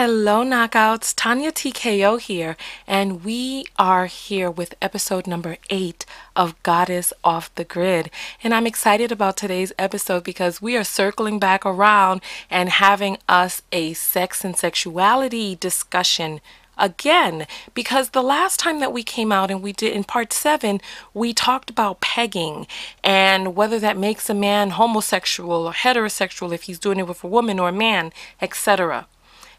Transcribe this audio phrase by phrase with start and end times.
[0.00, 1.12] Hello, knockouts.
[1.16, 2.56] Tanya TKO here,
[2.86, 6.04] and we are here with episode number eight
[6.36, 8.10] of Goddess Off the Grid.
[8.44, 12.20] And I'm excited about today's episode because we are circling back around
[12.50, 16.40] and having us a sex and sexuality discussion
[16.78, 20.80] again because the last time that we came out and we did in part seven,
[21.14, 22.66] we talked about pegging
[23.02, 27.28] and whether that makes a man homosexual or heterosexual if he's doing it with a
[27.28, 29.06] woman or a man, etc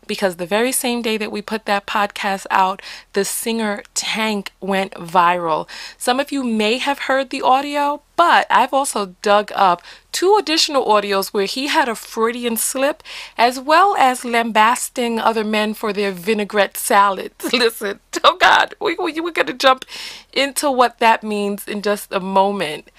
[0.10, 2.82] because the very same day that we put that podcast out,
[3.14, 5.70] the singer Tank went viral.
[5.98, 9.82] Some of you may have heard the audio, but I've also dug up
[10.12, 13.04] two additional audios where he had a Freudian slip
[13.38, 17.54] as well as lambasting other men for their vinaigrette salads.
[17.54, 19.86] Listen, oh God, we, we, we're going to jump
[20.34, 22.90] into what that means in just a moment.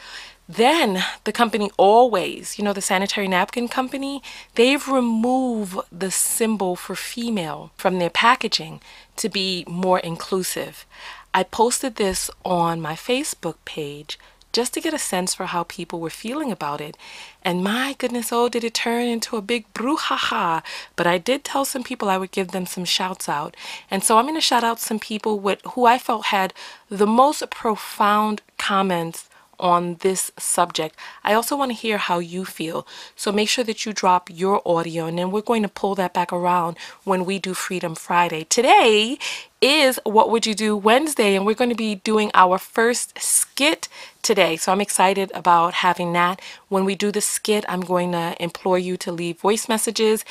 [0.56, 4.20] Then the company always, you know, the sanitary napkin company,
[4.56, 8.80] they've removed the symbol for female from their packaging
[9.14, 10.86] to be more inclusive.
[11.32, 14.18] I posted this on my Facebook page
[14.52, 16.96] just to get a sense for how people were feeling about it.
[17.44, 20.64] And my goodness, oh, did it turn into a big brouhaha.
[20.96, 23.56] But I did tell some people I would give them some shouts out.
[23.88, 26.52] And so I'm going to shout out some people with who I felt had
[26.88, 29.29] the most profound comments
[29.60, 30.96] on this subject.
[31.22, 32.86] I also want to hear how you feel.
[33.14, 36.14] So make sure that you drop your audio and then we're going to pull that
[36.14, 38.44] back around when we do Freedom Friday.
[38.44, 39.18] Today
[39.60, 43.88] is What Would You Do Wednesday and we're going to be doing our first skit
[44.22, 44.56] today.
[44.56, 46.40] So I'm excited about having that.
[46.68, 50.24] When we do the skit, I'm going to implore you to leave voice messages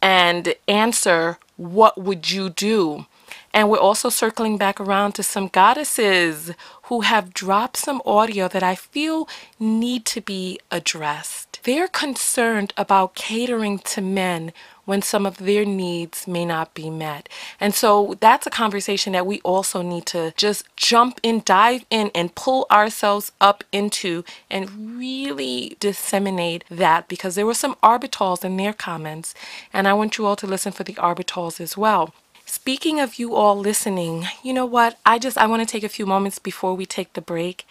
[0.00, 3.06] and answer what would you do?
[3.52, 6.52] And we're also circling back around to some goddesses
[6.86, 11.60] who have dropped some audio that I feel need to be addressed.
[11.64, 14.52] They're concerned about catering to men
[14.84, 17.28] when some of their needs may not be met.
[17.58, 22.12] And so that's a conversation that we also need to just jump in, dive in,
[22.14, 28.56] and pull ourselves up into and really disseminate that because there were some orbitals in
[28.56, 29.34] their comments.
[29.72, 32.14] And I want you all to listen for the orbitals as well.
[32.48, 34.98] Speaking of you all listening, you know what?
[35.04, 37.66] I just I want to take a few moments before we take the break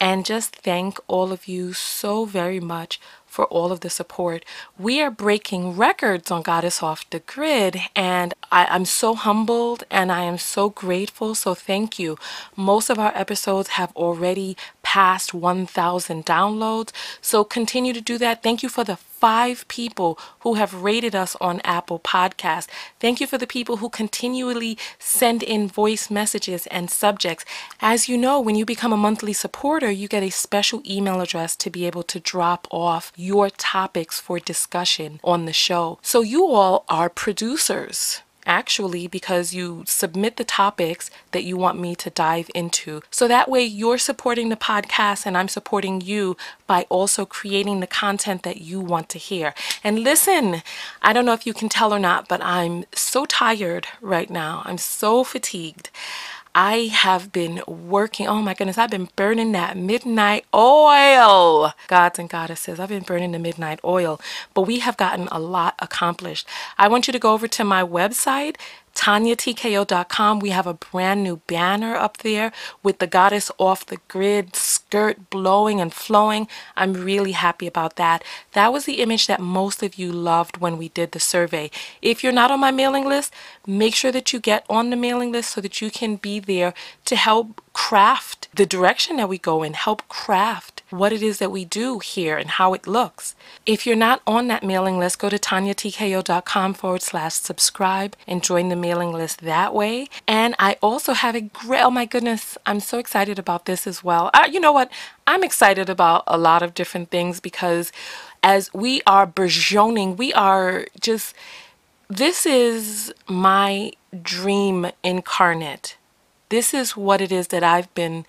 [0.00, 4.44] and just thank all of you so very much for all of the support.
[4.78, 10.10] We are breaking records on Goddess Off the Grid, and I, I'm so humbled and
[10.10, 11.34] I am so grateful.
[11.34, 12.16] So, thank you.
[12.56, 16.92] Most of our episodes have already passed 1,000 downloads.
[17.20, 18.44] So, continue to do that.
[18.44, 22.68] Thank you for the five people who have rated us on Apple Podcast.
[23.00, 27.46] Thank you for the people who continually send in voice messages and subjects.
[27.80, 31.56] As you know, when you become a monthly supporter, you get a special email address
[31.56, 35.98] to be able to drop off your topics for discussion on the show.
[36.02, 41.94] So you all are producers actually because you submit the topics that you want me
[41.96, 43.00] to dive into.
[43.10, 47.86] So that way you're supporting the podcast and I'm supporting you by also creating the
[47.86, 49.54] content that you want to hear.
[49.82, 50.62] And listen,
[51.02, 54.62] I don't know if you can tell or not, but I'm so tired right now.
[54.64, 55.90] I'm so fatigued.
[56.54, 58.28] I have been working.
[58.28, 61.72] Oh my goodness, I've been burning that midnight oil.
[61.88, 64.20] Gods and goddesses, I've been burning the midnight oil,
[64.54, 66.46] but we have gotten a lot accomplished.
[66.78, 68.56] I want you to go over to my website
[68.94, 70.40] TanyaTKO.com.
[70.40, 75.30] We have a brand new banner up there with the goddess off the grid, skirt
[75.30, 76.48] blowing and flowing.
[76.76, 78.22] I'm really happy about that.
[78.52, 81.70] That was the image that most of you loved when we did the survey.
[82.00, 83.32] If you're not on my mailing list,
[83.66, 86.74] make sure that you get on the mailing list so that you can be there
[87.06, 91.50] to help craft the direction that we go in, help craft what it is that
[91.50, 93.34] we do here and how it looks.
[93.66, 98.68] If you're not on that mailing list, go to tanyatko.com forward slash subscribe and join
[98.68, 100.06] the mailing list that way.
[100.28, 104.04] And I also have a great, oh my goodness, I'm so excited about this as
[104.04, 104.30] well.
[104.32, 104.90] Uh, you know what?
[105.26, 107.90] I'm excited about a lot of different things because
[108.42, 111.34] as we are burgeoning, we are just,
[112.08, 113.92] this is my
[114.22, 115.96] dream incarnate.
[116.54, 118.26] This is what it is that I've been.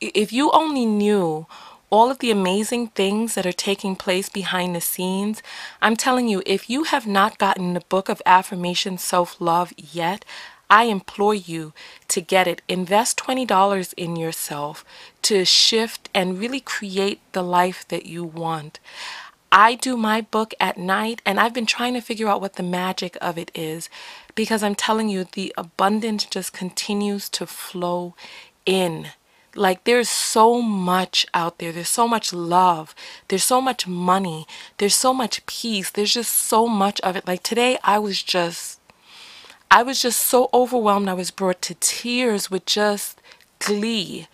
[0.00, 1.46] If you only knew
[1.90, 5.42] all of the amazing things that are taking place behind the scenes.
[5.82, 10.24] I'm telling you, if you have not gotten the book of affirmation self love yet,
[10.70, 11.72] I implore you
[12.06, 12.62] to get it.
[12.68, 14.84] Invest $20 in yourself
[15.22, 18.78] to shift and really create the life that you want.
[19.50, 22.62] I do my book at night and I've been trying to figure out what the
[22.62, 23.88] magic of it is
[24.36, 28.14] because I'm telling you, the abundance just continues to flow
[28.64, 29.08] in.
[29.56, 31.72] Like there's so much out there.
[31.72, 32.94] There's so much love.
[33.28, 34.46] There's so much money.
[34.76, 35.90] There's so much peace.
[35.90, 37.26] There's just so much of it.
[37.26, 38.78] Like today I was just
[39.70, 41.08] I was just so overwhelmed.
[41.08, 43.18] I was brought to tears with just
[43.58, 44.28] glee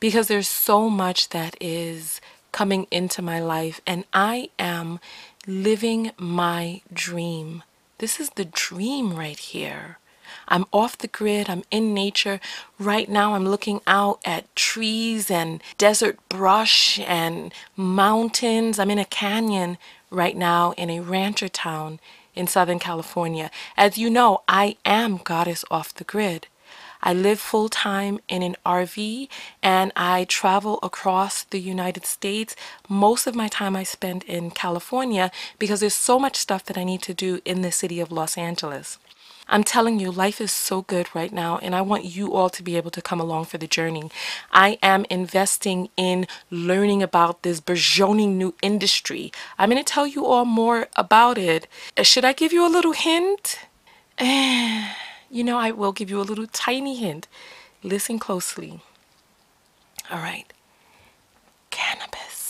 [0.00, 2.20] because there's so much that is
[2.50, 5.00] coming into my life and I am
[5.46, 7.62] living my dream.
[8.02, 9.98] This is the dream right here.
[10.48, 12.40] I'm off the grid, I'm in nature.
[12.76, 18.80] Right now, I'm looking out at trees and desert brush and mountains.
[18.80, 19.78] I'm in a canyon
[20.10, 22.00] right now in a rancher town
[22.34, 23.52] in Southern California.
[23.76, 26.48] As you know, I am Goddess off the grid.
[27.02, 29.28] I live full time in an RV
[29.62, 32.54] and I travel across the United States.
[32.88, 36.84] Most of my time I spend in California because there's so much stuff that I
[36.84, 38.98] need to do in the city of Los Angeles.
[39.48, 42.62] I'm telling you, life is so good right now, and I want you all to
[42.62, 44.08] be able to come along for the journey.
[44.52, 49.32] I am investing in learning about this burgeoning new industry.
[49.58, 51.66] I'm going to tell you all more about it.
[51.98, 53.58] Uh, should I give you a little hint?
[55.32, 57.26] you know, I will give you a little tiny hint.
[57.82, 58.80] Listen closely.
[60.10, 60.52] All right.
[61.70, 62.41] Cannabis.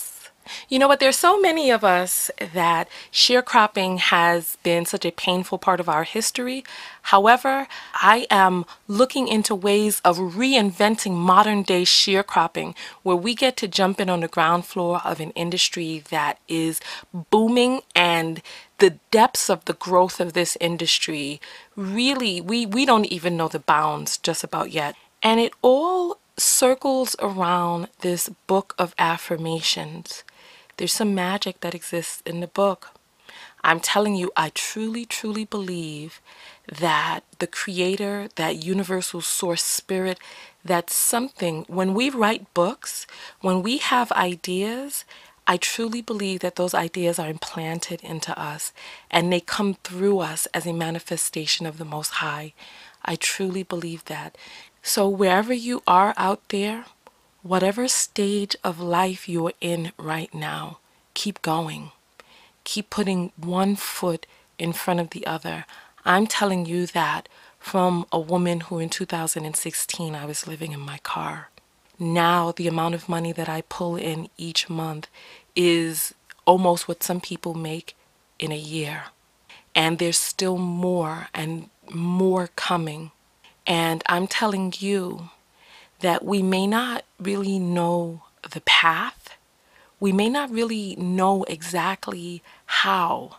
[0.73, 0.99] You know what?
[0.99, 6.03] There's so many of us that sharecropping has been such a painful part of our
[6.03, 6.63] history.
[7.03, 13.67] However, I am looking into ways of reinventing modern day sharecropping where we get to
[13.67, 16.81] jump in on the ground floor of an industry that is
[17.29, 18.41] booming and
[18.79, 21.39] the depths of the growth of this industry
[21.75, 24.95] really we we don't even know the bounds just about yet.
[25.21, 30.23] And it all circles around this book of affirmations.
[30.77, 32.91] There's some magic that exists in the book.
[33.63, 36.21] I'm telling you, I truly, truly believe
[36.67, 40.19] that the creator, that universal source spirit,
[40.65, 43.07] that something, when we write books,
[43.41, 45.05] when we have ideas,
[45.47, 48.73] I truly believe that those ideas are implanted into us
[49.11, 52.53] and they come through us as a manifestation of the Most High.
[53.03, 54.37] I truly believe that.
[54.81, 56.85] So, wherever you are out there,
[57.43, 60.79] Whatever stage of life you're in right now,
[61.13, 61.91] keep going.
[62.63, 64.25] Keep putting one foot
[64.57, 65.65] in front of the other.
[66.05, 67.27] I'm telling you that
[67.59, 71.49] from a woman who in 2016 I was living in my car.
[71.99, 75.09] Now, the amount of money that I pull in each month
[75.53, 76.13] is
[76.45, 77.93] almost what some people make
[78.39, 79.03] in a year.
[79.75, 83.11] And there's still more and more coming.
[83.67, 85.29] And I'm telling you,
[86.03, 89.37] that we may not really know the path.
[89.99, 93.37] We may not really know exactly how.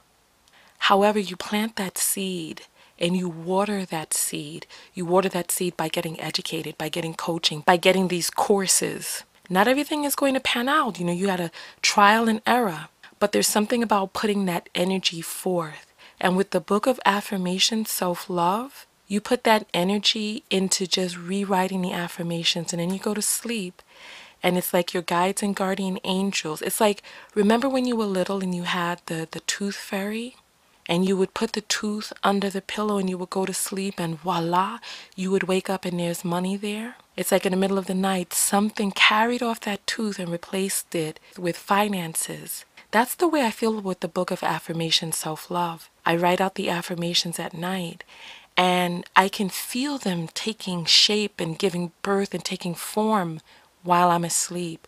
[0.78, 2.62] However, you plant that seed
[2.98, 4.66] and you water that seed.
[4.94, 9.24] You water that seed by getting educated, by getting coaching, by getting these courses.
[9.50, 10.98] Not everything is going to pan out.
[10.98, 11.50] You know, you got a
[11.82, 12.88] trial and error,
[13.20, 15.92] but there's something about putting that energy forth.
[16.18, 21.82] And with the book of affirmation, self love, you put that energy into just rewriting
[21.82, 23.82] the affirmations and then you go to sleep
[24.42, 26.60] and it's like your guides and guardian angels.
[26.62, 27.02] It's like
[27.34, 30.36] remember when you were little and you had the the tooth fairy?
[30.86, 33.94] And you would put the tooth under the pillow and you would go to sleep
[33.98, 34.80] and voila
[35.16, 36.96] you would wake up and there's money there?
[37.16, 40.94] It's like in the middle of the night something carried off that tooth and replaced
[40.94, 42.66] it with finances.
[42.90, 45.88] That's the way I feel with the book of affirmation self love.
[46.04, 48.04] I write out the affirmations at night
[48.56, 53.40] and I can feel them taking shape and giving birth and taking form
[53.82, 54.86] while I'm asleep.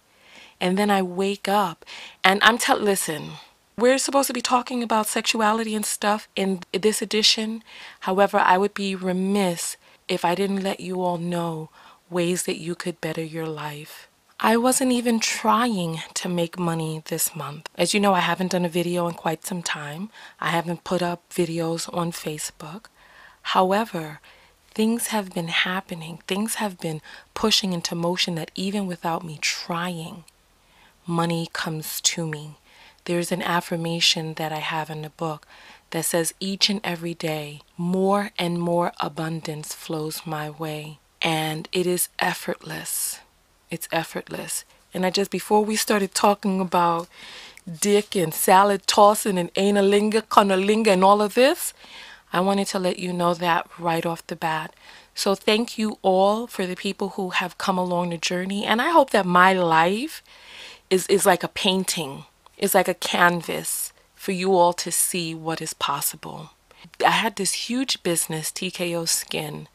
[0.60, 1.84] And then I wake up
[2.24, 3.32] and I'm telling, listen,
[3.76, 7.62] we're supposed to be talking about sexuality and stuff in this edition.
[8.00, 9.76] However, I would be remiss
[10.08, 11.68] if I didn't let you all know
[12.08, 14.08] ways that you could better your life.
[14.38, 17.68] I wasn't even trying to make money this month.
[17.74, 20.10] As you know, I haven't done a video in quite some time.
[20.40, 22.86] I haven't put up videos on Facebook.
[23.54, 24.20] However,
[24.74, 27.00] things have been happening, things have been
[27.32, 30.24] pushing into motion that even without me trying,
[31.06, 32.56] money comes to me.
[33.04, 35.46] There's an affirmation that I have in the book
[35.90, 40.98] that says each and every day, more and more abundance flows my way.
[41.22, 43.20] And it is effortless.
[43.70, 44.64] It's effortless.
[44.92, 47.06] And I just, before we started talking about
[47.80, 51.72] dick and salad tossing and analinga, conalinga, and all of this,
[52.32, 54.74] I wanted to let you know that right off the bat.
[55.14, 58.64] So thank you all for the people who have come along the journey.
[58.64, 60.22] And I hope that my life
[60.90, 62.24] is, is like a painting,
[62.58, 66.50] is like a canvas for you all to see what is possible.
[67.04, 69.68] I had this huge business, TKO Skin,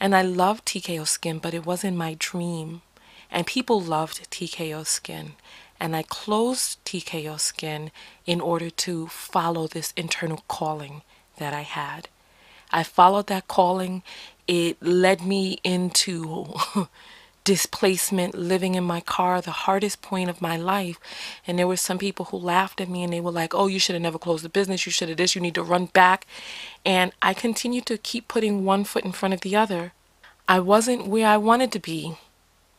[0.00, 2.82] and I loved TKO Skin, but it wasn't my dream.
[3.30, 5.32] and people loved TKO Skin.
[5.80, 7.90] And I closed TKO Skin
[8.26, 11.02] in order to follow this internal calling
[11.38, 12.08] that I had.
[12.70, 14.02] I followed that calling.
[14.46, 16.54] It led me into
[17.44, 20.98] displacement, living in my car, the hardest point of my life.
[21.46, 23.78] And there were some people who laughed at me and they were like, oh, you
[23.78, 24.84] should have never closed the business.
[24.84, 25.34] You should have this.
[25.34, 26.26] You need to run back.
[26.84, 29.92] And I continued to keep putting one foot in front of the other.
[30.46, 32.16] I wasn't where I wanted to be,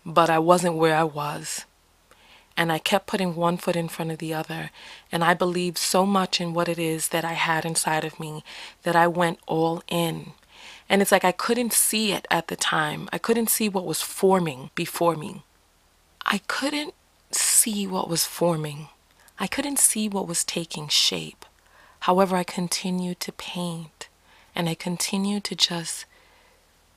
[0.06, 1.66] but I wasn't where I was.
[2.60, 4.70] And I kept putting one foot in front of the other.
[5.14, 8.44] And I believed so much in what it is that I had inside of me
[8.84, 10.34] that I went all in.
[10.90, 13.08] And it's like I couldn't see it at the time.
[13.14, 15.44] I couldn't see what was forming before me.
[16.26, 16.94] I couldn't
[17.32, 18.90] see what was forming.
[19.40, 21.46] I couldn't see what was taking shape.
[22.02, 24.10] However, I continued to paint
[24.54, 26.06] and I continued to just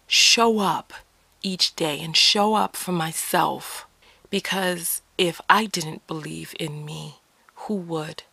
[0.08, 0.92] show up
[1.40, 3.86] each day and show up for myself.
[4.28, 7.20] Because if I didn't believe in me,
[7.66, 8.24] who would?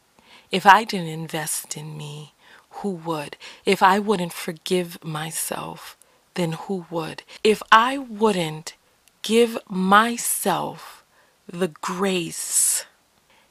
[0.52, 2.34] If I didn't invest in me,
[2.82, 3.38] who would?
[3.66, 5.98] If I wouldn't forgive myself,
[6.36, 7.24] then who would?
[7.44, 8.76] If I wouldn't
[9.22, 11.04] give myself
[11.48, 12.86] the grace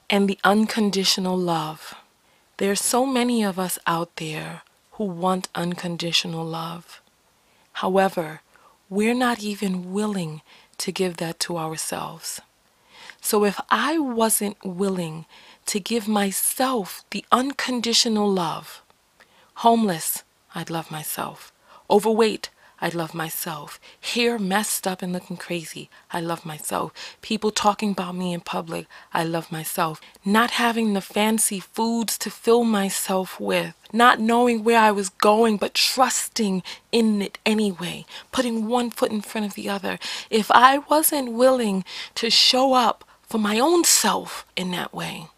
[0.09, 1.95] and the unconditional love,
[2.57, 7.01] there are so many of us out there who want unconditional love.
[7.75, 8.41] However,
[8.89, 10.43] we're not even willing
[10.79, 12.41] to give that to ourselves.
[13.21, 15.27] So if I wasn't willing
[15.67, 18.83] to give myself the unconditional love,
[19.63, 20.23] Homeless,
[20.55, 21.53] I'd love myself.
[21.91, 22.49] Overweight,
[22.81, 23.81] I'd love myself.
[24.01, 26.93] Hair messed up and looking crazy, I love myself.
[27.23, 30.01] People talking about me in public, I love myself.
[30.25, 33.75] Not having the fancy foods to fill myself with.
[33.93, 38.07] Not knowing where I was going, but trusting in it anyway.
[38.31, 39.99] Putting one foot in front of the other.
[40.31, 41.85] If I wasn't willing
[42.15, 45.29] to show up for my own self in that way,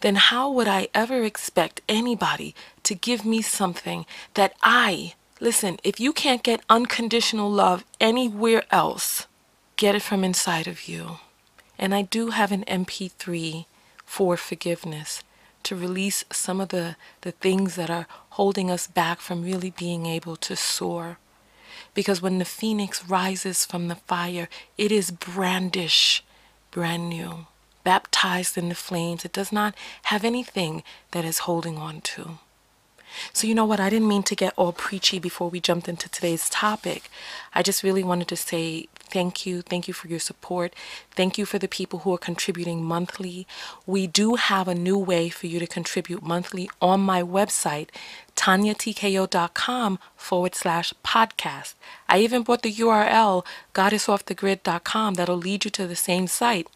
[0.00, 2.54] then how would I ever expect anybody
[2.84, 9.26] to give me something that I, listen, if you can't get unconditional love anywhere else,
[9.76, 11.18] get it from inside of you.
[11.78, 13.64] And I do have an MP3
[14.04, 15.22] for forgiveness
[15.62, 20.06] to release some of the, the things that are holding us back from really being
[20.06, 21.18] able to soar.
[21.94, 26.22] Because when the phoenix rises from the fire, it is brandish,
[26.70, 27.46] brand new
[27.84, 29.24] baptized in the flames.
[29.24, 29.74] It does not
[30.04, 32.38] have anything that is holding on to.
[33.32, 33.80] So, you know what?
[33.80, 37.10] I didn't mean to get all preachy before we jumped into today's topic.
[37.52, 39.62] I just really wanted to say thank you.
[39.62, 40.72] Thank you for your support.
[41.10, 43.48] Thank you for the people who are contributing monthly.
[43.84, 47.88] We do have a new way for you to contribute monthly on my website,
[48.40, 51.74] tanyatko.com forward slash podcast.
[52.08, 53.44] I even bought the URL,
[53.74, 56.66] goddessoffthegrid.com, that'll lead you to the same site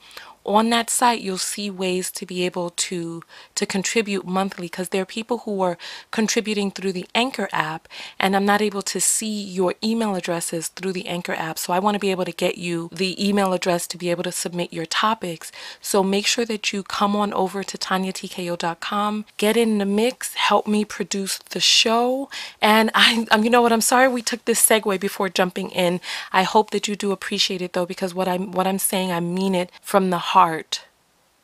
[0.46, 3.22] on that site you'll see ways to be able to
[3.54, 5.78] to contribute monthly because there are people who are
[6.10, 10.92] contributing through the anchor app and i'm not able to see your email addresses through
[10.92, 13.86] the anchor app so i want to be able to get you the email address
[13.86, 17.62] to be able to submit your topics so make sure that you come on over
[17.64, 22.28] to tanyatko.com get in the mix help me produce the show
[22.60, 26.00] and i am you know what i'm sorry we took this segue before jumping in
[26.32, 29.20] i hope that you do appreciate it though because what i'm what i'm saying i
[29.20, 30.33] mean it from the heart.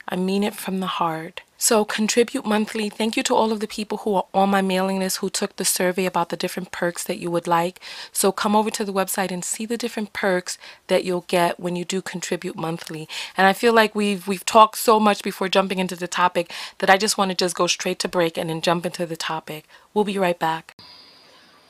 [0.09, 1.43] I mean it from the heart.
[1.57, 2.89] So contribute monthly.
[2.89, 5.55] Thank you to all of the people who are on my mailing list who took
[5.55, 7.79] the survey about the different perks that you would like.
[8.11, 11.77] So come over to the website and see the different perks that you'll get when
[11.77, 13.09] you do contribute monthly.
[13.37, 16.91] And I feel like we've we've talked so much before jumping into the topic that
[16.91, 19.69] I just want to just go straight to break and then jump into the topic.
[19.95, 20.77] We'll be right back.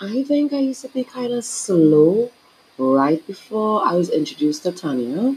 [0.00, 2.31] I think I used to be kind of slow
[2.79, 5.37] right before I was introduced to Tanya.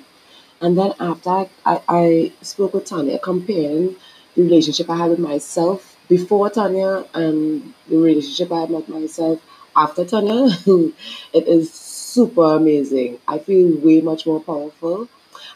[0.63, 1.29] And then after
[1.65, 3.97] I, I, spoke with Tanya, comparing
[4.33, 9.41] the relationship I had with myself before Tanya and the relationship I had with myself
[9.75, 10.47] after Tanya,
[11.33, 13.19] it is super amazing.
[13.27, 15.09] I feel way much more powerful.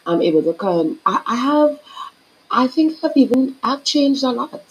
[0.04, 1.00] I'm able to come.
[1.06, 1.80] I, I have,
[2.50, 4.62] I think I've even, I've changed a lot.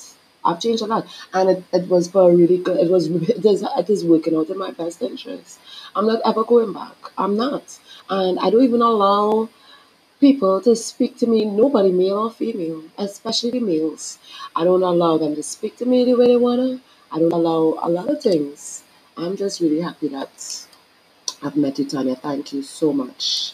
[0.46, 1.08] I've changed a lot.
[1.34, 4.50] And it, it was for really good, it was, it is, it is working out
[4.51, 5.60] in my best interest.
[5.96, 6.96] I'm not ever going back.
[7.17, 7.79] I'm not.
[8.08, 9.50] And I don't even allow
[10.19, 14.19] people to speak to me, nobody, male or female, especially males.
[14.55, 16.81] I don't allow them to speak to me the way they wanna.
[17.12, 18.83] I don't allow a lot of things.
[19.17, 20.67] I'm just really happy that
[21.43, 22.15] I've met you, Tanya.
[22.17, 23.53] Thank you so much.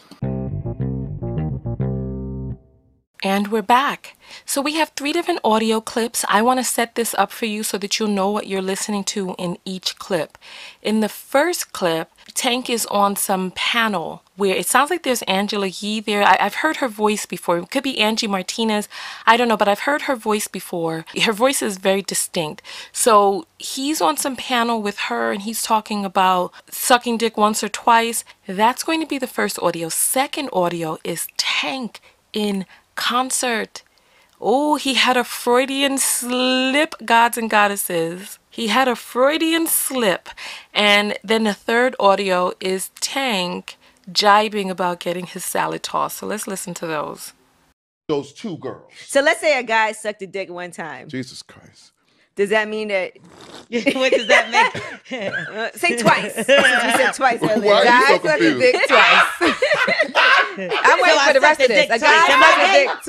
[3.23, 4.17] And we're back.
[4.45, 6.25] So we have three different audio clips.
[6.27, 9.05] I want to set this up for you so that you'll know what you're listening
[9.05, 10.37] to in each clip.
[10.81, 15.67] In the first clip, Tank is on some panel where it sounds like there's Angela
[15.67, 16.21] Yee there.
[16.21, 17.59] I, have heard her voice before.
[17.59, 18.89] It could be Angie Martinez.
[19.25, 21.05] I don't know, but I've heard her voice before.
[21.23, 22.61] Her voice is very distinct.
[22.91, 27.69] So he's on some panel with her and he's talking about sucking dick once or
[27.69, 28.25] twice.
[28.47, 29.87] That's going to be the first audio.
[29.87, 32.01] Second audio is Tank
[32.33, 32.65] in
[32.95, 33.83] concert.
[34.41, 38.39] Oh, he had a Freudian slip, gods and goddesses.
[38.49, 40.29] He had a Freudian slip.
[40.73, 43.77] And then the third audio is Tank
[44.11, 46.17] jibing about getting his salad tossed.
[46.17, 47.33] So let's listen to those.
[48.09, 48.91] Those two girls.
[49.07, 51.07] So let's say a guy sucked a dick one time.
[51.07, 51.92] Jesus Christ.
[52.35, 53.11] Does that mean that?
[53.69, 55.31] what does that mean?
[55.75, 56.33] Say twice.
[56.33, 57.71] Since we said twice earlier.
[57.71, 58.59] Why are you Guy so sucked confused?
[58.59, 59.23] dick twice.
[60.55, 61.87] I'm waiting I for the rest sucked of this.
[61.87, 62.25] dick A guy.
[62.27, 63.03] Am I sucked a dick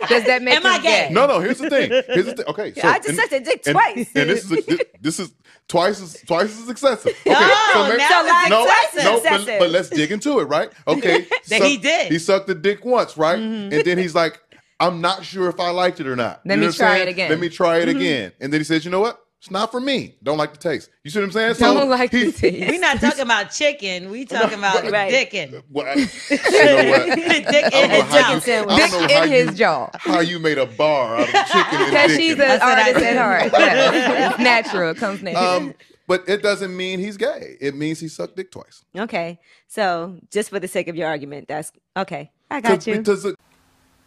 [0.00, 0.08] twice.
[0.08, 1.08] Does that make Am I him gay?
[1.12, 1.40] No, no.
[1.40, 1.90] Here's the thing.
[1.90, 2.46] Here's the thing.
[2.46, 4.08] Okay, so I just and- sucked a dick and- twice.
[4.14, 5.32] and this is this, this is
[5.68, 7.12] twice as twice as excessive.
[7.26, 9.58] Okay, Oh, maybe- now So like no, twice no, as but, excessive.
[9.58, 10.70] but let's dig into it, right?
[10.86, 12.12] Okay, That he did.
[12.12, 13.38] He sucked the dick once, right?
[13.38, 13.72] Mm-hmm.
[13.74, 14.40] And then he's like,
[14.80, 16.78] "I'm not sure if I liked it or not." Let You me know what I'm
[16.78, 17.08] try saying?
[17.08, 17.30] it again.
[17.30, 18.32] Let me try it again.
[18.40, 19.18] And then he says, "You know what?
[19.40, 20.16] It's not for me.
[20.22, 21.54] Don't like the taste." You see what I'm saying?
[21.58, 22.70] Don't like the taste.
[22.70, 24.10] We're not talking about chicken.
[24.10, 25.12] We talking about Right.
[25.12, 25.62] dicking.
[25.70, 27.18] Well, I- you know what?
[27.18, 28.44] Dick in his how you- mouth.
[28.44, 28.74] sandwich.
[28.80, 29.90] I don't Dick in his you- jaw.
[29.98, 32.44] How you made a bar out of chicken and Because she's an it.
[32.46, 33.52] That's what I artist at heart.
[33.52, 34.30] Yeah.
[34.30, 34.90] It's natural.
[34.90, 35.44] It comes natural.
[35.44, 35.74] Um,
[36.06, 37.56] but it doesn't mean he's gay.
[37.60, 38.82] It means he sucked dick twice.
[38.98, 39.38] okay.
[39.68, 42.30] So just for the sake of your argument, that's okay.
[42.50, 42.96] I got you.
[42.98, 43.36] Because it-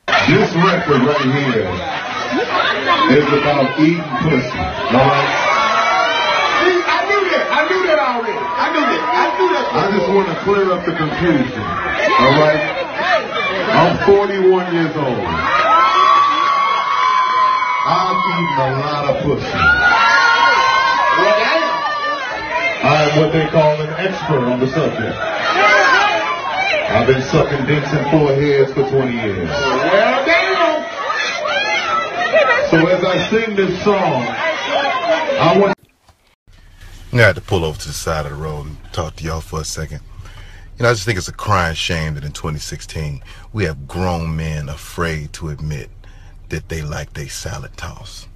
[0.07, 1.67] This record right here
[3.15, 4.59] is about eating pussy.
[4.91, 5.31] All right?
[6.83, 7.47] I knew that.
[7.47, 8.35] I knew that already.
[8.35, 9.03] I knew that.
[9.03, 9.67] I knew that.
[9.71, 11.59] I just want to clear up the confusion.
[11.59, 12.59] All right?
[13.71, 15.27] I'm 41 years old.
[17.87, 19.59] I've eaten a lot of pussy.
[22.83, 25.66] I'm what they call an expert on the subject.
[26.89, 29.49] I've been sucking dicks and foreheads for 20 years.
[29.49, 30.83] Well, damn!
[32.69, 35.77] So as I sing this song, I want
[37.13, 39.41] I had to pull over to the side of the road and talk to y'all
[39.41, 40.01] for a second.
[40.77, 44.35] You know, I just think it's a crying shame that in 2016 we have grown
[44.35, 45.89] men afraid to admit
[46.49, 48.27] that they like their salad toss.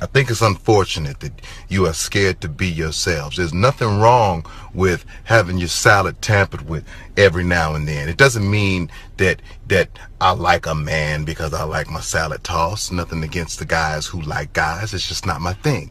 [0.00, 3.36] I think it's unfortunate that you are scared to be yourselves.
[3.36, 6.84] There's nothing wrong with having your salad tampered with
[7.16, 8.08] every now and then.
[8.08, 12.92] It doesn't mean that that I like a man because I like my salad tossed.
[12.92, 14.92] Nothing against the guys who like guys.
[14.92, 15.90] It's just not my thing.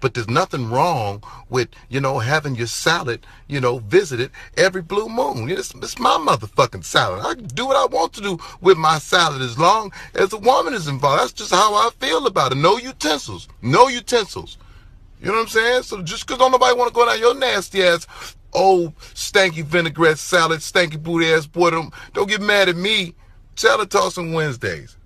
[0.00, 5.08] But there's nothing wrong with, you know, having your salad, you know, visited every blue
[5.08, 5.48] moon.
[5.50, 7.24] It's, it's my motherfucking salad.
[7.24, 10.74] I do what I want to do with my salad as long as a woman
[10.74, 11.22] is involved.
[11.22, 12.56] That's just how I feel about it.
[12.56, 13.48] No utensils.
[13.62, 14.58] No utensils.
[15.20, 15.82] You know what I'm saying?
[15.84, 18.06] So just because don't nobody want to go down your nasty ass,
[18.52, 23.14] old stanky vinaigrette salad, stanky booty ass boy, don't, don't get mad at me.
[23.54, 24.96] Salad tossing Wednesdays.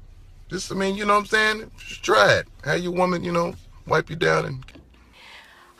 [0.48, 1.70] Just, I mean, you know what I'm saying?
[1.78, 2.48] Just try it.
[2.64, 3.54] Have your woman, you know,
[3.86, 4.64] wipe you down and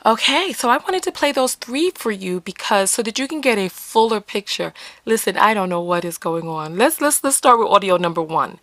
[0.03, 3.39] Okay, so I wanted to play those three for you because so that you can
[3.39, 4.73] get a fuller picture.
[5.05, 6.75] Listen, I don't know what is going on.
[6.75, 8.57] Let's let's let's start with audio number one.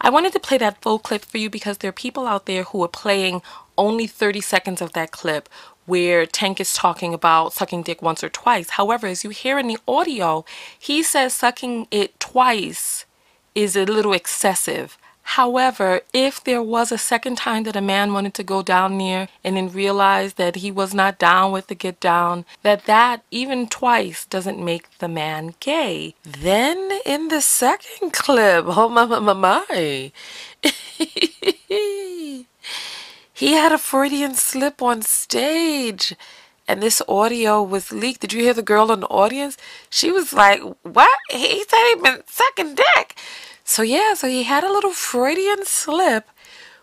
[0.00, 2.62] I wanted to play that full clip for you because there are people out there
[2.62, 3.42] who are playing
[3.76, 5.48] only 30 seconds of that clip
[5.86, 8.70] where Tank is talking about sucking dick once or twice.
[8.70, 10.44] However, as you hear in the audio,
[10.78, 13.06] he says sucking it twice
[13.56, 14.96] is a little excessive.
[15.30, 19.26] However, if there was a second time that a man wanted to go down there
[19.42, 23.66] and then realized that he was not down with the get down, that that even
[23.66, 26.14] twice doesn't make the man gay.
[26.22, 30.12] Then in the second clip, oh my my my my.
[33.34, 36.14] he had a Freudian slip on stage.
[36.68, 38.22] And this audio was leaked.
[38.22, 39.56] Did you hear the girl in the audience?
[39.88, 41.18] She was like, What?
[41.30, 43.16] He said he'd been sucking dick.
[43.66, 46.28] So, yeah, so he had a little Freudian slip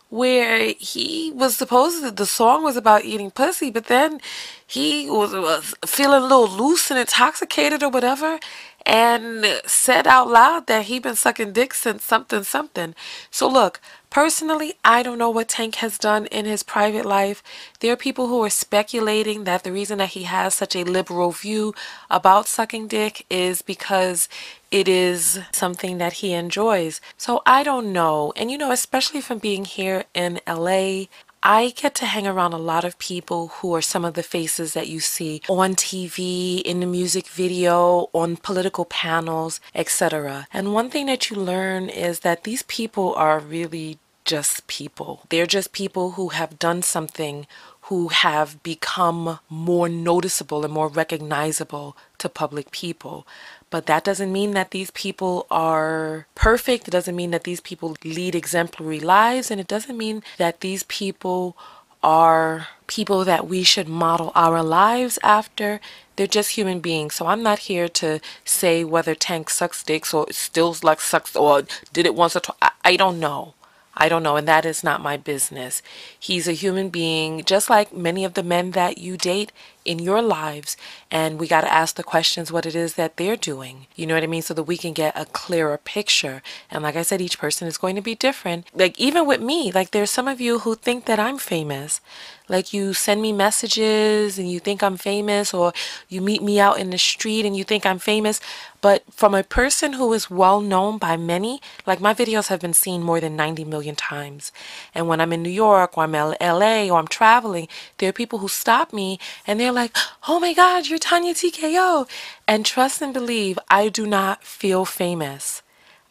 [0.10, 4.19] where he was supposed to, the song was about eating pussy, but then
[4.67, 8.38] he was, was feeling a little loose and intoxicated or whatever
[8.86, 12.93] and said out loud that he'd been sucking dick since something something.
[13.32, 13.80] So look,
[14.13, 17.41] personally, I don't know what Tank has done in his private life.
[17.80, 21.32] There are people who are speculating that the reason that he has such a liberal
[21.32, 21.73] view
[22.12, 24.30] about sucking dick is because
[24.69, 27.02] it is something that he enjoys.
[27.17, 28.32] So I don't know.
[28.36, 31.06] And you know, especially from being here in LA,
[31.45, 34.73] I get to hang around a lot of people who are some of the faces
[34.76, 40.47] that you see on TV, in the music video, on political panels, etc.
[40.54, 45.23] And one thing that you learn is that these people are really just people.
[45.29, 47.47] They're just people who have done something
[47.88, 53.27] who have become more noticeable and more recognizable to public people.
[53.69, 56.88] But that doesn't mean that these people are perfect.
[56.88, 59.51] It doesn't mean that these people lead exemplary lives.
[59.51, 61.57] And it doesn't mean that these people
[62.01, 65.81] are people that we should model our lives after.
[66.15, 67.15] They're just human beings.
[67.15, 71.63] So I'm not here to say whether Tank sucks dicks or still like sucks or
[71.91, 72.57] did it once or twice.
[72.62, 73.55] I, I don't know.
[73.95, 75.82] I don't know, and that is not my business.
[76.19, 79.51] He's a human being, just like many of the men that you date
[79.86, 80.75] in your lives,
[81.13, 83.86] and we got to ask the questions what it is that they're doing.
[83.95, 84.41] You know what I mean?
[84.41, 86.41] So that we can get a clearer picture.
[86.71, 88.65] And like I said, each person is going to be different.
[88.73, 92.02] Like, even with me, like, there's some of you who think that I'm famous.
[92.49, 95.71] Like, you send me messages and you think I'm famous, or
[96.10, 98.41] you meet me out in the street and you think I'm famous.
[98.82, 102.73] But from a person who is well known by many, like, my videos have been
[102.73, 104.52] seen more than 90 million times.
[104.93, 108.13] And when I'm in New York or I'm in LA or I'm traveling, there are
[108.13, 109.95] people who stop me and they're like,
[110.28, 112.08] oh my God, you're Tanya TKO.
[112.48, 115.62] And trust and believe, I do not feel famous.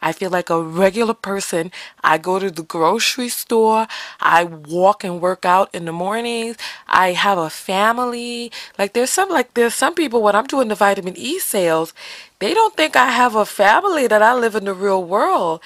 [0.03, 1.71] I feel like a regular person.
[2.03, 3.87] I go to the grocery store.
[4.19, 6.57] I walk and work out in the mornings.
[6.87, 8.51] I have a family.
[8.77, 11.93] Like there's some like there's some people when I'm doing the vitamin E sales,
[12.37, 15.61] they don't think I have a family that I live in the real world.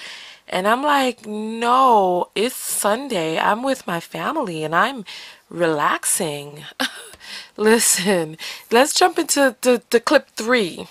[0.48, 3.38] And I'm like, no, it's Sunday.
[3.38, 5.04] I'm with my family and I'm
[5.50, 6.64] relaxing.
[7.58, 8.36] Listen,
[8.70, 10.86] let's jump into the, the clip three.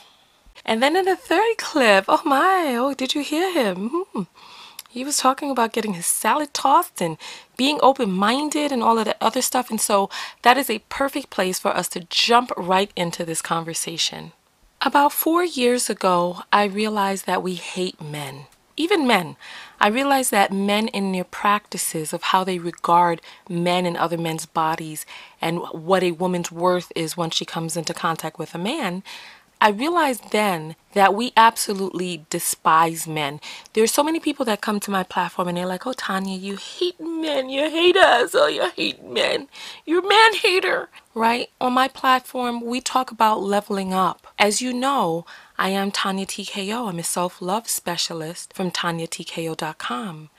[0.66, 3.90] And then in the third clip, oh my, oh, did you hear him?
[4.12, 4.24] Hmm.
[4.90, 7.18] He was talking about getting his salad tossed and
[7.56, 9.70] being open minded and all of that other stuff.
[9.70, 10.10] And so
[10.42, 14.34] that is a perfect place for us to jump right into this conversation.
[14.82, 19.38] About four years ago, I realized that we hate men, even men.
[19.80, 24.46] I realized that men in their practices of how they regard men and other men's
[24.46, 25.06] bodies
[25.40, 29.04] and what a woman's worth is once she comes into contact with a man,
[29.60, 33.40] I realized then that we absolutely despise men.
[33.74, 36.58] There's so many people that come to my platform and they're like, "Oh, Tanya, you
[36.58, 37.50] hate men.
[37.50, 38.36] You hate us.
[38.36, 39.48] Oh, you hate men.
[39.86, 41.50] You're a man hater." Right?
[41.60, 44.28] On my platform, we talk about leveling up.
[44.38, 45.26] As you know,
[45.58, 46.88] I am Tanya TKO.
[46.90, 50.30] I'm a self-love specialist from tanyatko.com.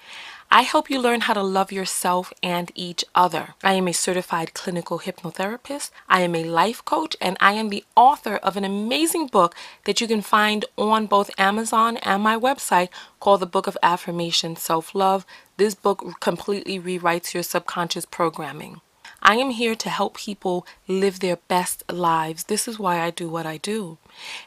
[0.51, 3.55] I help you learn how to love yourself and each other.
[3.63, 5.91] I am a certified clinical hypnotherapist.
[6.09, 10.01] I am a life coach, and I am the author of an amazing book that
[10.01, 12.89] you can find on both Amazon and my website
[13.21, 15.27] called The Book of Affirmation Self Love.
[15.59, 18.81] This book completely rewrites your subconscious programming.
[19.23, 22.45] I am here to help people live their best lives.
[22.45, 23.99] This is why I do what I do.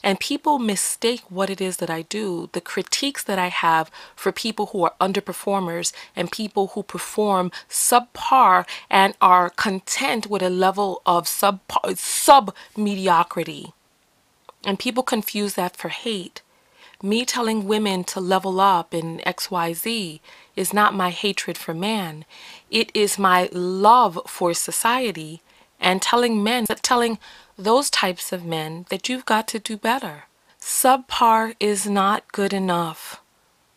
[0.03, 4.31] And people mistake what it is that I do, the critiques that I have for
[4.31, 11.01] people who are underperformers and people who perform subpar and are content with a level
[11.05, 11.59] of sub
[11.95, 13.73] sub mediocrity.
[14.65, 16.41] And people confuse that for hate.
[17.03, 20.19] Me telling women to level up in XYZ
[20.55, 22.25] is not my hatred for man.
[22.69, 25.41] It is my love for society
[25.79, 27.17] and telling men, telling
[27.57, 30.25] those types of men that you've got to do better.
[30.59, 33.19] Subpar is not good enough.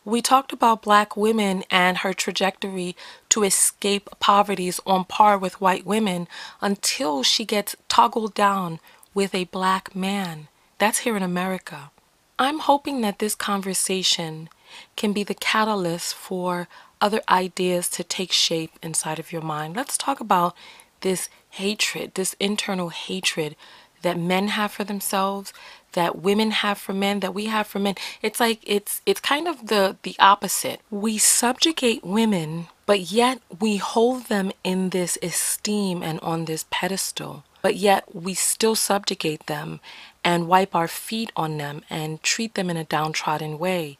[0.05, 2.95] We talked about black women and her trajectory
[3.31, 6.29] to escape poverty is on par with white women
[6.61, 8.81] until she gets toggled down
[9.15, 10.49] with a black man.
[10.77, 11.91] That's here in America.
[12.39, 14.49] I'm hoping that this conversation
[14.97, 16.67] can be the catalyst for
[17.01, 19.77] other ideas to take shape inside of your mind.
[19.77, 20.57] Let's talk about
[21.03, 23.55] this hatred, this internal hatred
[24.03, 25.53] that men have for themselves,
[25.93, 27.95] that women have for men, that we have for men.
[28.21, 30.81] It's like it's it's kind of the the opposite.
[30.91, 37.45] We subjugate women, but yet we hold them in this esteem and on this pedestal.
[37.65, 39.81] But yet we still subjugate them
[40.23, 43.97] and wipe our feet on them and treat them in a downtrodden way.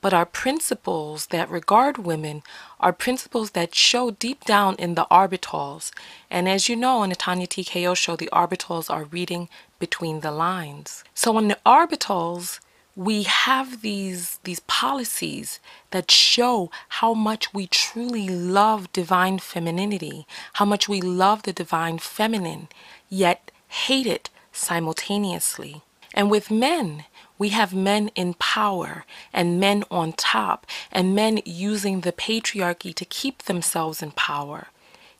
[0.00, 2.42] But our principles that regard women
[2.80, 5.92] are principles that show deep down in the orbitals.
[6.28, 9.48] And as you know, in the Tanya TKO show, the orbitals are reading
[9.78, 11.04] between the lines.
[11.14, 12.58] So in the orbitals,
[12.96, 15.58] we have these these policies
[15.90, 21.98] that show how much we truly love divine femininity, how much we love the divine
[21.98, 22.68] feminine,
[23.14, 25.82] yet hate it simultaneously.
[26.12, 27.04] And with men,
[27.38, 33.04] we have men in power and men on top and men using the patriarchy to
[33.04, 34.68] keep themselves in power.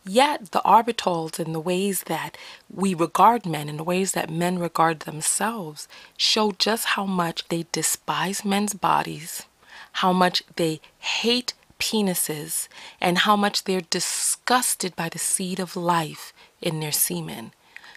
[0.07, 2.37] Yet the orbitals and the ways that
[2.73, 7.67] we regard men and the ways that men regard themselves show just how much they
[7.73, 9.47] despise men's bodies,
[9.93, 12.69] how much they hate penises,
[13.01, 17.53] and how much they're disgusted by the seed of life in their semen.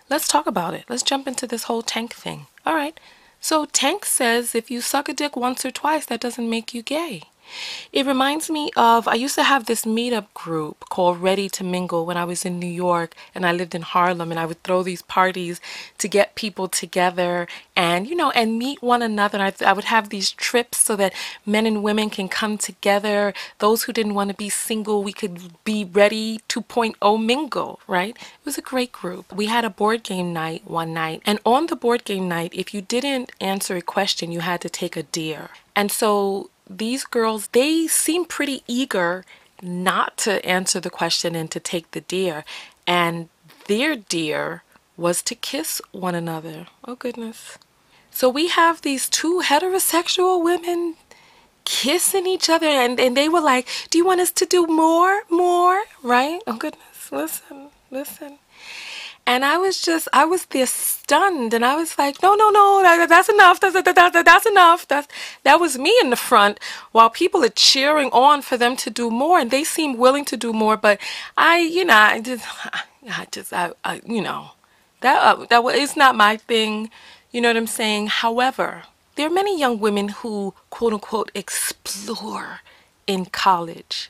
[0.09, 0.85] Let's talk about it.
[0.87, 2.47] Let's jump into this whole tank thing.
[2.65, 2.99] All right.
[3.39, 6.81] So, Tank says if you suck a dick once or twice, that doesn't make you
[6.81, 7.23] gay.
[7.91, 12.05] It reminds me of I used to have this meetup group called Ready to Mingle
[12.05, 14.83] when I was in New York and I lived in Harlem and I would throw
[14.83, 15.59] these parties
[15.97, 19.39] to get people together and you know and meet one another.
[19.39, 21.13] And I, I would have these trips so that
[21.45, 23.33] men and women can come together.
[23.59, 28.15] Those who didn't want to be single we could be ready 2.0 mingle right?
[28.15, 29.31] It was a great group.
[29.33, 32.73] We had a board game night one night and on the board game night if
[32.73, 35.49] you didn't answer a question you had to take a dare.
[35.75, 39.25] And so these girls, they seem pretty eager
[39.61, 42.43] not to answer the question and to take the deer.
[42.85, 43.29] And
[43.67, 44.63] their deer
[44.95, 46.67] was to kiss one another.
[46.85, 47.57] Oh, goodness.
[48.11, 50.95] So we have these two heterosexual women
[51.65, 55.23] kissing each other, and, and they were like, Do you want us to do more?
[55.29, 55.83] More?
[56.01, 56.41] Right?
[56.47, 57.11] Oh, goodness.
[57.11, 58.39] Listen, listen.
[59.27, 62.81] And I was just, I was there stunned, and I was like, no, no, no,
[62.81, 64.87] that, that's enough, that's, that, that, that's enough.
[64.87, 66.61] That was me in the front,
[66.93, 70.37] while people are cheering on for them to do more, and they seem willing to
[70.37, 70.77] do more.
[70.77, 71.01] But
[71.35, 72.45] I, you know, I just,
[73.11, 74.51] I just, I, I you know,
[75.01, 76.89] that uh, that is not my thing.
[77.29, 78.07] You know what I'm saying?
[78.07, 78.83] However,
[79.15, 82.61] there are many young women who, quote unquote, explore
[83.07, 84.09] in college.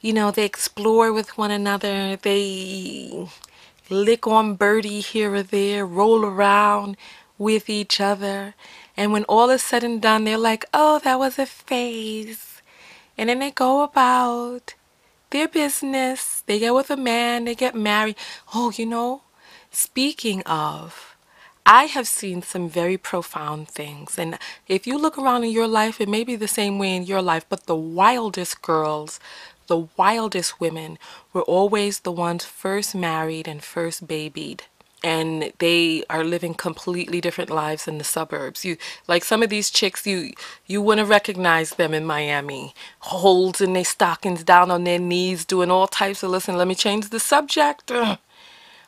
[0.00, 2.16] You know, they explore with one another.
[2.16, 3.28] They
[3.90, 6.96] lick on birdie here or there, roll around
[7.38, 8.54] with each other.
[8.96, 12.62] And when all is said and done, they're like, oh, that was a phase.
[13.18, 14.74] And then they go about
[15.30, 16.42] their business.
[16.46, 18.16] They get with a man, they get married.
[18.54, 19.22] Oh, you know,
[19.70, 21.16] speaking of,
[21.68, 24.18] I have seen some very profound things.
[24.18, 27.02] And if you look around in your life, it may be the same way in
[27.02, 29.18] your life, but the wildest girls
[29.66, 30.98] the wildest women
[31.32, 34.64] were always the ones first married and first babied
[35.04, 38.64] and they are living completely different lives in the suburbs.
[38.64, 38.76] You
[39.06, 40.32] like some of these chicks you
[40.66, 42.74] you wouldn't recognize them in Miami.
[43.00, 46.74] Holes in their stockings down on their knees doing all types of listen, let me
[46.74, 47.90] change the subject.
[47.92, 48.18] Ugh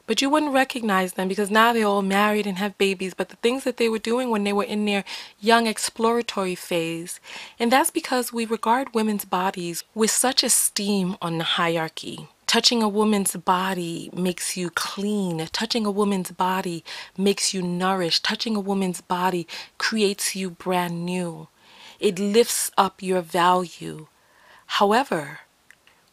[0.08, 3.12] but you wouldn't recognize them because now they're all married and have babies.
[3.12, 5.04] But the things that they were doing when they were in their
[5.38, 7.20] young exploratory phase,
[7.60, 12.28] and that's because we regard women's bodies with such esteem on the hierarchy.
[12.46, 15.46] Touching a woman's body makes you clean.
[15.52, 16.82] Touching a woman's body
[17.18, 18.24] makes you nourished.
[18.24, 21.48] Touching a woman's body creates you brand new.
[22.00, 24.06] It lifts up your value.
[24.78, 25.40] However,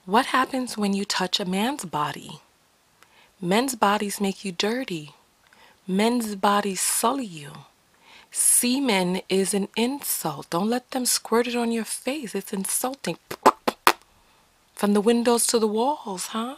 [0.05, 2.41] what happens when you touch a man's body?
[3.45, 5.13] Men's bodies make you dirty.
[5.87, 7.51] Men's bodies sully you.
[8.31, 10.49] Semen is an insult.
[10.49, 12.33] Don't let them squirt it on your face.
[12.33, 13.19] It's insulting.
[14.73, 16.55] From the windows to the walls, huh?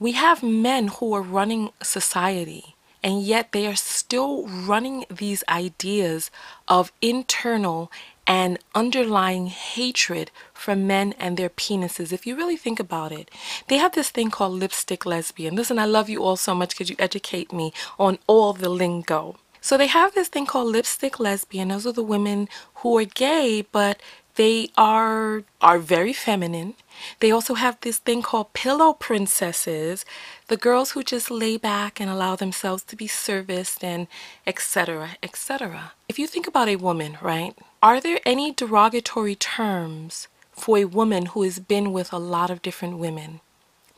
[0.00, 6.32] We have men who are running society, and yet they are still running these ideas
[6.66, 7.88] of internal
[8.30, 12.12] and underlying hatred for men and their penises.
[12.12, 13.28] If you really think about it,
[13.66, 15.56] they have this thing called lipstick lesbian.
[15.56, 19.34] Listen, I love you all so much because you educate me on all the lingo.
[19.60, 21.68] So they have this thing called lipstick lesbian.
[21.68, 24.00] Those are the women who are gay, but
[24.36, 26.74] they are are very feminine.
[27.18, 30.04] They also have this thing called pillow princesses,
[30.46, 34.06] the girls who just lay back and allow themselves to be serviced and
[34.46, 35.16] etc.
[35.20, 35.94] etc.
[36.08, 37.58] If you think about a woman, right?
[37.82, 42.60] Are there any derogatory terms for a woman who has been with a lot of
[42.60, 43.40] different women?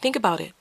[0.01, 0.53] Think about it.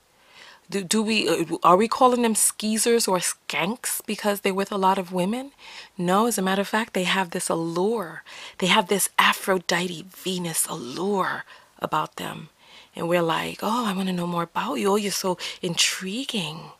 [0.68, 4.76] Do, do we uh, are we calling them skeezers or skanks because they're with a
[4.76, 5.52] lot of women?
[5.96, 8.24] No, as a matter of fact, they have this allure.
[8.58, 11.44] They have this Aphrodite Venus allure
[11.78, 12.48] about them.
[12.96, 14.90] And we're like, oh, I want to know more about you.
[14.90, 16.72] Oh, you're so intriguing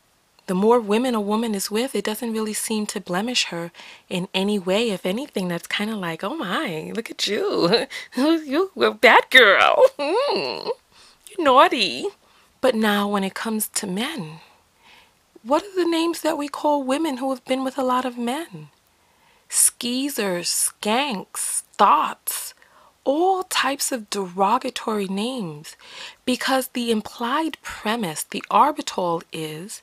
[0.47, 3.71] the more women a woman is with, it doesn't really seem to blemish her
[4.09, 4.89] in any way.
[4.89, 7.87] If anything, that's kind of like, oh my, look at you.
[8.15, 9.85] You're a bad girl.
[9.97, 10.71] Mm,
[11.29, 12.07] you're naughty.
[12.59, 14.39] But now, when it comes to men,
[15.43, 18.17] what are the names that we call women who have been with a lot of
[18.17, 18.69] men?
[19.49, 20.47] Skeezers,
[20.81, 22.53] skanks, thoughts,
[23.03, 25.75] all types of derogatory names
[26.25, 29.81] because the implied premise, the arbitral, is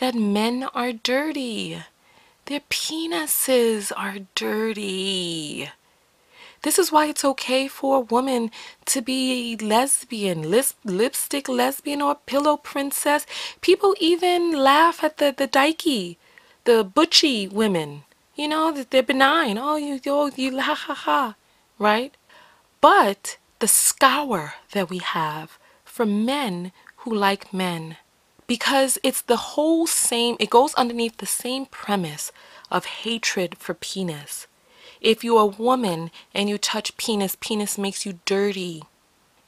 [0.00, 1.82] that men are dirty.
[2.46, 5.68] Their penises are dirty.
[6.62, 8.50] This is why it's okay for a woman
[8.86, 13.26] to be lesbian, lipstick lesbian, or pillow princess.
[13.60, 16.16] People even laugh at the, the dykey,
[16.64, 18.04] the butchy women.
[18.34, 19.58] You know, that they're benign.
[19.58, 21.34] Oh, you, oh, you, ha ha ha.
[21.78, 22.16] Right?
[22.80, 27.96] But the scour that we have for men who like men,
[28.50, 32.32] because it's the whole same, it goes underneath the same premise
[32.68, 34.48] of hatred for penis.
[35.00, 38.82] If you're a woman and you touch penis, penis makes you dirty.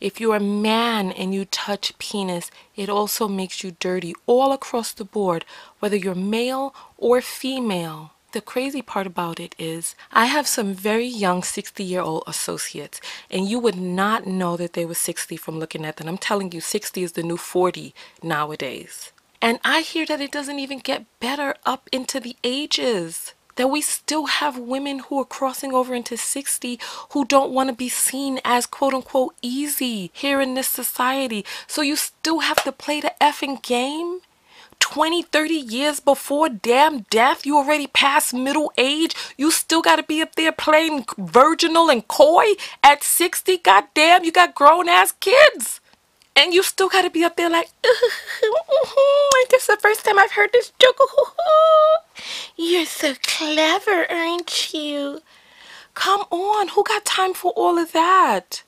[0.00, 4.92] If you're a man and you touch penis, it also makes you dirty all across
[4.92, 5.44] the board,
[5.80, 8.12] whether you're male or female.
[8.32, 12.98] The crazy part about it is, I have some very young 60 year old associates,
[13.30, 16.08] and you would not know that they were 60 from looking at them.
[16.08, 19.12] I'm telling you, 60 is the new 40 nowadays.
[19.42, 23.34] And I hear that it doesn't even get better up into the ages.
[23.56, 27.76] That we still have women who are crossing over into 60 who don't want to
[27.76, 31.44] be seen as quote unquote easy here in this society.
[31.66, 34.20] So you still have to play the effing game?
[34.92, 39.14] 20, 30 years before damn death, you already past middle age.
[39.38, 42.44] You still got to be up there playing virginal and coy
[42.82, 43.56] at 60.
[43.56, 45.80] God damn, you got grown ass kids.
[46.36, 50.18] And you still got to be up there like, like this is the first time
[50.18, 51.00] I've heard this joke.
[52.56, 55.22] You're so clever, aren't you?
[55.94, 58.62] Come on, who got time for all of that?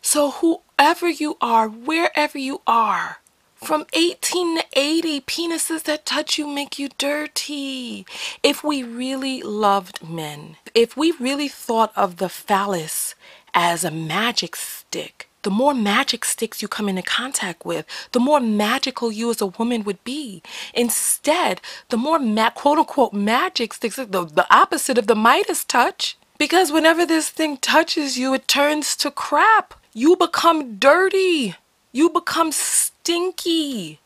[0.00, 3.18] So, whoever you are, wherever you are,
[3.64, 8.04] from 18 to 80, penises that touch you make you dirty.
[8.42, 13.14] If we really loved men, if we really thought of the phallus
[13.54, 18.40] as a magic stick, the more magic sticks you come into contact with, the more
[18.40, 20.42] magical you as a woman would be.
[20.74, 26.16] Instead, the more ma- quote unquote magic sticks, the, the opposite of the Midas touch.
[26.38, 29.74] Because whenever this thing touches you, it turns to crap.
[29.92, 31.54] You become dirty.
[31.92, 32.50] You become
[33.04, 34.00] stinky.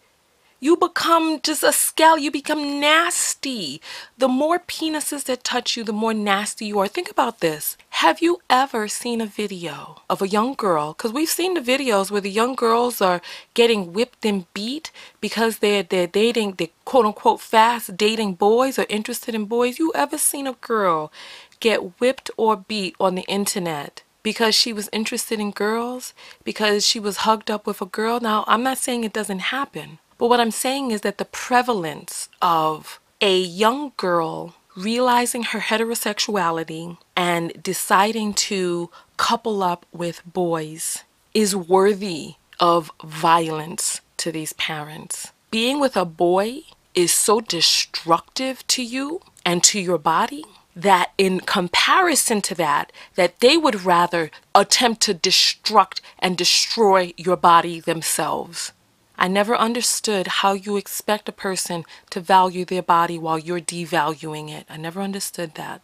[0.59, 2.19] You become just a scale.
[2.19, 3.81] You become nasty.
[4.19, 6.89] The more penises that touch you, the more nasty you are.
[6.89, 7.77] Think about this.
[7.91, 10.95] Have you ever seen a video of a young girl?
[10.95, 13.23] Because we've seen the videos where the young girls are
[13.55, 18.87] getting whipped and beat because they're they're dating, they're quote unquote fast dating boys or
[18.89, 19.79] interested in boys.
[19.79, 21.13] You ever seen a girl
[21.61, 24.03] get whipped or beat on the internet?
[24.29, 26.13] Because she was interested in girls,
[26.45, 28.21] because she was hugged up with a girl.
[28.21, 32.29] Now, I'm not saying it doesn't happen, but what I'm saying is that the prevalence
[32.43, 41.57] of a young girl realizing her heterosexuality and deciding to couple up with boys is
[41.57, 45.33] worthy of violence to these parents.
[45.51, 46.65] Being with a boy
[46.95, 50.45] is so destructive to you and to your body
[50.79, 57.37] that in comparison to that that they would rather attempt to destruct and destroy your
[57.37, 58.73] body themselves.
[59.19, 64.51] I never understood how you expect a person to value their body while you're devaluing
[64.51, 64.67] it.
[64.71, 65.81] I never understood that.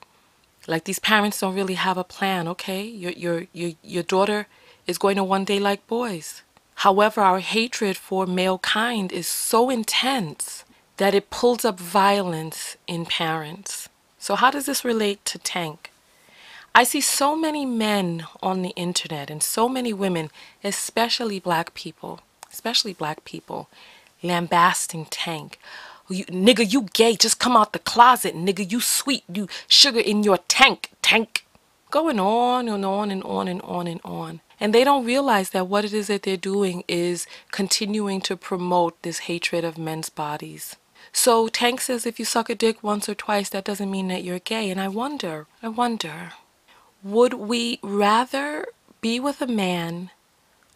[0.69, 2.85] Like these parents don't really have a plan okay?
[2.85, 4.47] Your your your, your daughter
[4.87, 6.43] is going to one day like boys.
[6.87, 10.65] However our hatred for male kind is so intense
[10.99, 13.89] that it pulls up violence in parents
[14.25, 15.93] so, how does this relate to Tank?
[16.75, 20.31] I see so many men on the internet and so many women,
[20.65, 23.69] especially black people, especially black people,
[24.23, 25.59] lambasting Tank.
[26.09, 28.35] You, nigga, you gay, just come out the closet.
[28.35, 31.45] Nigga, you sweet, you sugar in your tank, tank.
[31.91, 34.41] Going on and on and on and on and on.
[34.59, 39.03] And they don't realize that what it is that they're doing is continuing to promote
[39.03, 40.77] this hatred of men's bodies.
[41.17, 44.25] So Tank says if you suck a dick once or twice, that doesn't mean that
[44.25, 44.69] you're gay.
[44.69, 46.33] And I wonder, I wonder,
[47.03, 48.67] would we rather
[49.01, 50.11] be with a man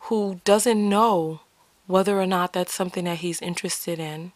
[0.03, 1.41] who doesn't know
[1.89, 4.33] whether or not that's something that he's interested in,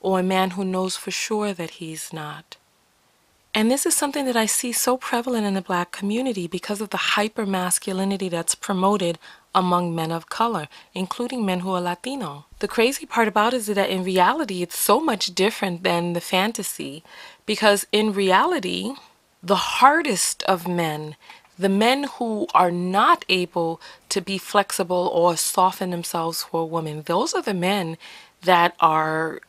[0.00, 2.56] or a man who knows for sure that he's not?
[3.54, 6.90] And this is something that I see so prevalent in the black community because of
[6.90, 9.18] the hyper masculinity that's promoted
[9.54, 12.46] among men of color, including men who are Latino.
[12.60, 16.20] The crazy part about it is that in reality, it's so much different than the
[16.20, 17.02] fantasy
[17.46, 18.94] because in reality,
[19.42, 21.16] the hardest of men,
[21.58, 27.02] the men who are not able to be flexible or soften themselves for a woman,
[27.02, 27.98] those are the men
[28.42, 29.40] that are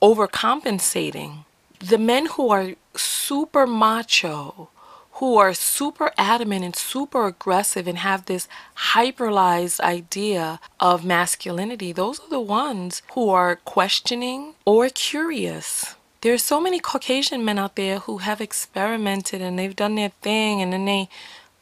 [0.00, 1.44] overcompensating.
[1.80, 4.70] The men who are super macho,
[5.18, 8.46] who are super adamant and super aggressive and have this
[8.92, 15.96] hyperlized idea of masculinity, those are the ones who are questioning or curious.
[16.20, 20.12] There are so many Caucasian men out there who have experimented and they've done their
[20.22, 21.08] thing and then they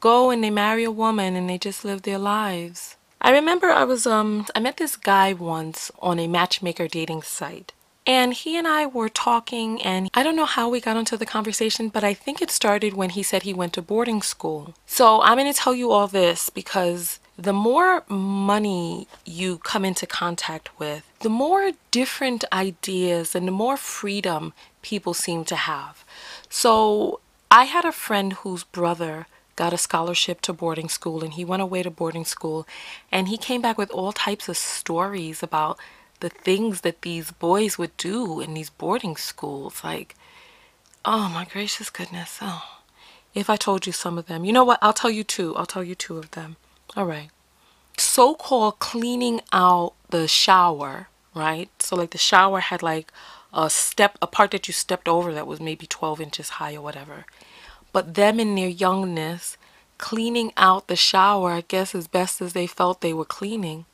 [0.00, 2.96] go and they marry a woman and they just live their lives.
[3.20, 7.72] I remember I was um I met this guy once on a matchmaker dating site.
[8.06, 11.26] And he and I were talking, and I don't know how we got into the
[11.26, 14.74] conversation, but I think it started when he said he went to boarding school.
[14.86, 20.06] So I'm going to tell you all this because the more money you come into
[20.06, 24.52] contact with, the more different ideas and the more freedom
[24.82, 26.04] people seem to have.
[26.48, 29.26] So I had a friend whose brother
[29.56, 32.66] got a scholarship to boarding school and he went away to boarding school
[33.10, 35.78] and he came back with all types of stories about
[36.16, 40.14] the things that these boys would do in these boarding schools like
[41.04, 42.62] oh my gracious goodness oh.
[43.34, 44.46] If i told you some of them.
[44.46, 44.78] You know what?
[44.80, 45.54] I'll tell you two.
[45.56, 46.56] I'll tell you two of them.
[46.96, 47.28] All right.
[47.98, 51.68] So-called cleaning out the shower right?
[51.80, 53.12] So like the shower had like
[53.52, 56.80] a step a part that you stepped over that was maybe 12 inches high or
[56.80, 57.26] whatever.
[57.92, 59.56] But them in their youngness
[59.98, 63.86] cleaning out the shower i guess as best as they felt they were cleaning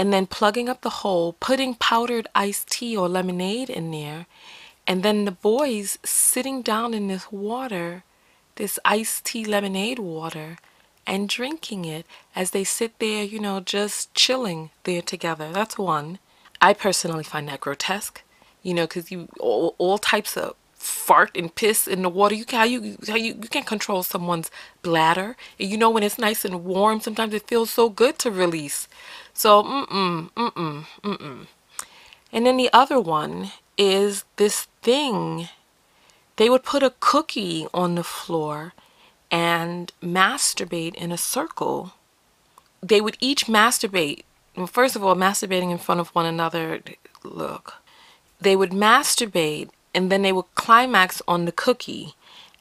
[0.00, 4.24] and then plugging up the hole, putting powdered iced tea or lemonade in there,
[4.86, 8.02] and then the boys sitting down in this water,
[8.56, 10.56] this iced tea lemonade water,
[11.06, 15.52] and drinking it as they sit there, you know, just chilling there together.
[15.52, 16.18] That's one.
[16.62, 18.22] I personally find that grotesque,
[18.62, 22.34] you know, because you all, all types of fart and piss in the water.
[22.34, 25.36] You can how you how you, you can't control someone's bladder.
[25.58, 28.88] And you know when it's nice and warm, sometimes it feels so good to release.
[29.40, 31.46] So mm-mm, mm-mm, mm-mm.
[32.30, 35.48] And then the other one is this thing.
[36.36, 38.74] They would put a cookie on the floor
[39.30, 41.92] and masturbate in a circle.
[42.82, 44.24] They would each masturbate.
[44.58, 46.82] Well, first of all, masturbating in front of one another.
[47.24, 47.76] Look.
[48.42, 52.12] They would masturbate and then they would climax on the cookie.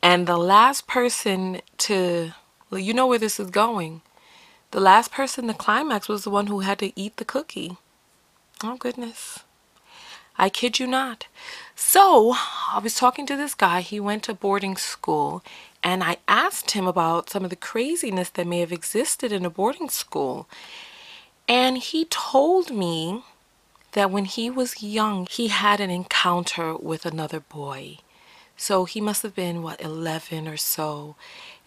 [0.01, 2.31] And the last person to,
[2.69, 4.01] well, you know where this is going.
[4.71, 7.77] The last person to climax was the one who had to eat the cookie.
[8.63, 9.39] Oh, goodness.
[10.37, 11.27] I kid you not.
[11.75, 13.81] So, I was talking to this guy.
[13.81, 15.43] He went to boarding school,
[15.83, 19.49] and I asked him about some of the craziness that may have existed in a
[19.49, 20.47] boarding school.
[21.47, 23.23] And he told me
[23.93, 27.97] that when he was young, he had an encounter with another boy.
[28.55, 31.15] So he must have been, what, 11 or so.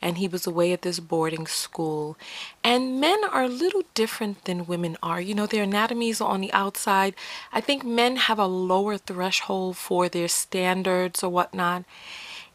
[0.03, 2.19] And he was away at this boarding school.
[2.65, 5.21] And men are a little different than women are.
[5.21, 7.15] You know, their anatomies on the outside.
[7.53, 11.85] I think men have a lower threshold for their standards or whatnot.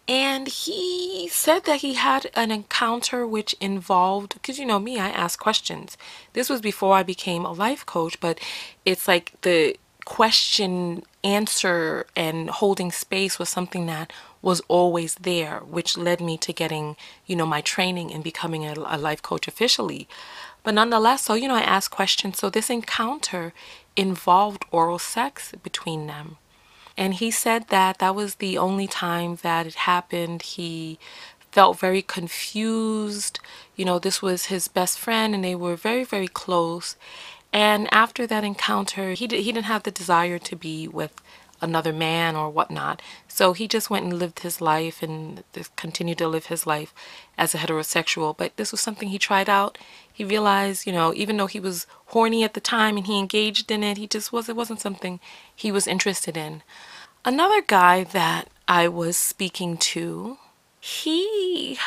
[0.09, 5.09] And he said that he had an encounter which involved, because you know me, I
[5.09, 5.97] ask questions.
[6.31, 8.39] This was before I became a life coach, but
[8.85, 9.75] it's like the
[10.05, 16.53] question, answer, and holding space was something that was always there, which led me to
[16.53, 20.07] getting, you know, my training and becoming a, a life coach officially.
[20.63, 22.37] But nonetheless, so, you know, I asked questions.
[22.39, 23.53] So this encounter
[23.95, 26.37] involved oral sex between them.
[26.97, 30.41] And he said that that was the only time that it happened.
[30.41, 30.99] He
[31.51, 33.39] felt very confused.
[33.75, 36.95] You know, this was his best friend and they were very, very close.
[37.53, 41.21] And after that encounter, he, he didn't have the desire to be with
[41.61, 43.01] another man or whatnot.
[43.27, 45.43] So he just went and lived his life and
[45.75, 46.93] continued to live his life
[47.37, 48.37] as a heterosexual.
[48.37, 49.77] But this was something he tried out.
[50.11, 53.71] He realized, you know, even though he was horny at the time and he engaged
[53.71, 55.19] in it, he just was it wasn't something
[55.55, 56.63] he was interested in.
[57.25, 60.37] Another guy that I was speaking to,
[60.79, 61.77] he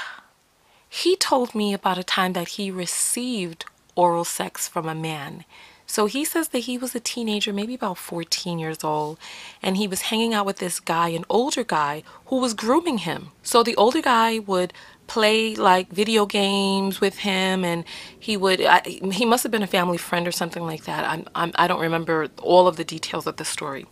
[0.88, 3.64] he told me about a time that he received
[3.94, 5.44] oral sex from a man.
[5.90, 9.18] So he says that he was a teenager, maybe about 14 years old,
[9.60, 13.32] and he was hanging out with this guy, an older guy, who was grooming him.
[13.42, 14.72] So the older guy would
[15.08, 17.84] play like video games with him and
[18.16, 21.04] he would I, he must have been a family friend or something like that.
[21.04, 23.86] I'm, I'm i don't remember all of the details of the story.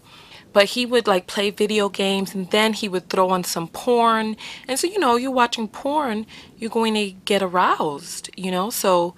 [0.52, 4.36] But he would like play video games and then he would throw on some porn.
[4.68, 6.26] And so you know you're watching porn
[6.58, 8.70] you're going to get aroused you know?
[8.70, 9.16] So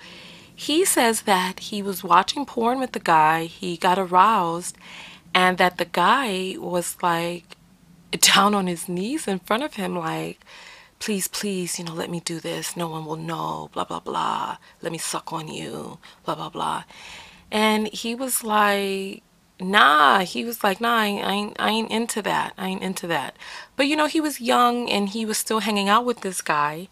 [0.61, 4.77] he says that he was watching porn with the guy, he got aroused,
[5.35, 7.57] and that the guy was like
[8.11, 10.39] down on his knees in front of him, like,
[10.99, 12.77] please, please, you know, let me do this.
[12.77, 14.59] No one will know, blah, blah, blah.
[14.83, 15.97] Let me suck on you,
[16.27, 16.85] blah, blah, blah.
[17.51, 19.23] And he was like,
[19.61, 22.53] nah, he was like, nah, I ain't, I ain't into that.
[22.59, 23.35] I ain't into that.
[23.77, 26.89] But, you know, he was young and he was still hanging out with this guy.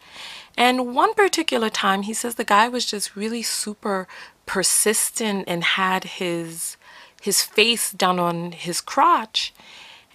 [0.58, 4.08] And one particular time, he says the guy was just really super
[4.44, 6.76] persistent and had his
[7.22, 9.54] his face down on his crotch.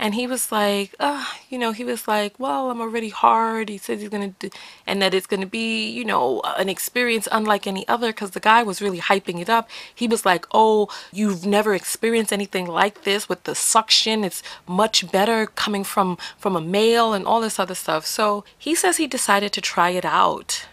[0.03, 3.69] And he was like, uh, you know, he was like, well, I'm already hard.
[3.69, 6.67] He says he's going to do, and that it's going to be, you know, an
[6.67, 9.69] experience unlike any other because the guy was really hyping it up.
[9.95, 14.25] He was like, oh, you've never experienced anything like this with the suction.
[14.25, 18.05] It's much better coming from, from a male and all this other stuff.
[18.05, 20.65] So he says he decided to try it out.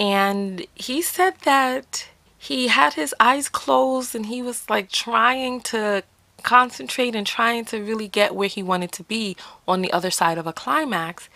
[0.00, 6.02] And he said that he had his eyes closed and he was like trying to
[6.42, 9.36] concentrate and trying to really get where he wanted to be
[9.66, 11.28] on the other side of a climax.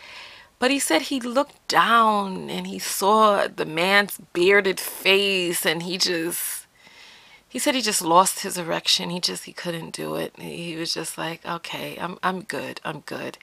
[0.58, 5.98] But he said he looked down and he saw the man's bearded face and he
[5.98, 6.66] just
[7.48, 9.10] he said he just lost his erection.
[9.10, 10.34] He just he couldn't do it.
[10.38, 12.80] He was just like, "Okay, I'm I'm good.
[12.84, 13.38] I'm good."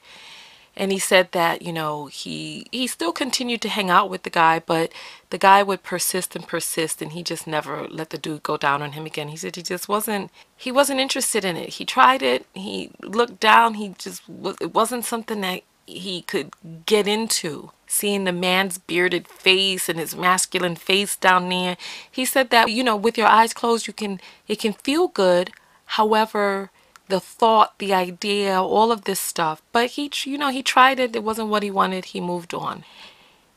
[0.80, 4.30] And he said that you know he he still continued to hang out with the
[4.30, 4.90] guy but
[5.28, 8.82] the guy would persist and persist and he just never let the dude go down
[8.82, 9.28] on him again.
[9.28, 11.74] He said he just wasn't he wasn't interested in it.
[11.74, 12.46] He tried it.
[12.54, 13.74] He looked down.
[13.74, 14.22] He just
[14.60, 16.50] it wasn't something that he could
[16.86, 17.70] get into.
[17.86, 21.76] Seeing the man's bearded face and his masculine face down there
[22.10, 24.18] he said that you know with your eyes closed you can
[24.48, 25.50] it can feel good.
[25.84, 26.70] However
[27.10, 29.62] the thought, the idea, all of this stuff.
[29.72, 31.14] But he, you know, he tried it.
[31.14, 32.06] It wasn't what he wanted.
[32.06, 32.84] He moved on.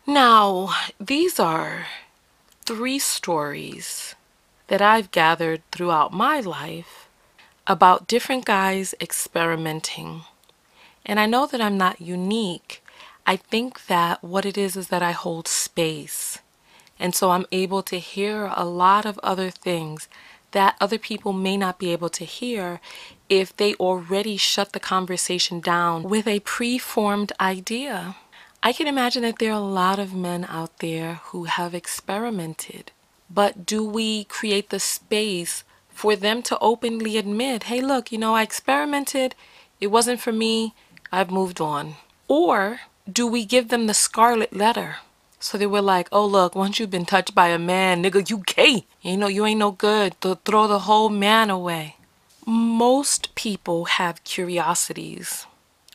[0.05, 1.85] Now, these are
[2.65, 4.15] three stories
[4.67, 7.07] that I've gathered throughout my life
[7.67, 10.23] about different guys experimenting.
[11.05, 12.83] And I know that I'm not unique.
[13.25, 16.39] I think that what it is is that I hold space.
[16.99, 20.07] And so I'm able to hear a lot of other things
[20.51, 22.79] that other people may not be able to hear
[23.39, 28.15] if they already shut the conversation down with a preformed idea.
[28.61, 32.91] I can imagine that there are a lot of men out there who have experimented,
[33.29, 38.35] but do we create the space for them to openly admit, hey, look, you know,
[38.35, 39.35] I experimented,
[39.81, 40.73] it wasn't for me,
[41.11, 41.95] I've moved on?
[42.27, 42.79] Or
[43.11, 44.97] do we give them the scarlet letter?
[45.39, 48.43] So they were like, oh, look, once you've been touched by a man, nigga, you
[48.45, 48.85] gay.
[49.01, 50.19] You know, you ain't no good.
[50.21, 51.97] To throw the whole man away.
[52.45, 55.45] Most people have curiosities.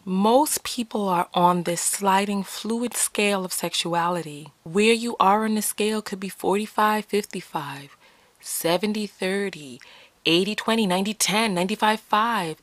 [0.03, 4.53] Most people are on this sliding fluid scale of sexuality.
[4.63, 7.97] Where you are on the scale could be 45 55,
[8.41, 9.81] 70 30,
[10.25, 12.57] 80 20, 90 10, 95 5.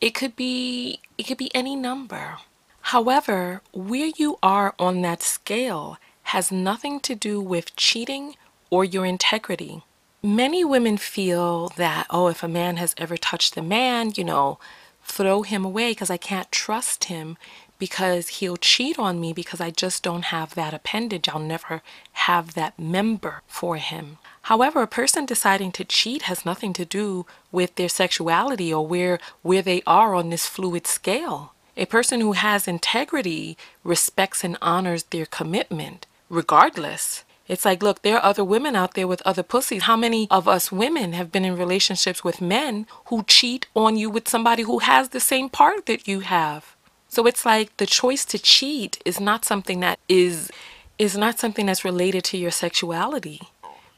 [0.00, 2.38] It could be it could be any number.
[2.80, 5.98] However, where you are on that scale
[6.34, 8.34] has nothing to do with cheating
[8.70, 9.84] or your integrity.
[10.22, 14.58] Many women feel that, oh, if a man has ever touched a man, you know,
[15.02, 17.38] throw him away because I can't trust him
[17.78, 21.26] because he'll cheat on me because I just don't have that appendage.
[21.26, 21.80] I'll never
[22.12, 24.18] have that member for him.
[24.42, 29.18] However, a person deciding to cheat has nothing to do with their sexuality or where
[29.40, 31.54] where they are on this fluid scale.
[31.78, 37.24] A person who has integrity respects and honors their commitment regardless.
[37.50, 39.82] It's like, look, there are other women out there with other pussies.
[39.82, 44.08] How many of us women have been in relationships with men who cheat on you
[44.08, 46.76] with somebody who has the same part that you have?
[47.08, 50.52] So it's like the choice to cheat is not something that is
[50.96, 53.40] is not something that's related to your sexuality.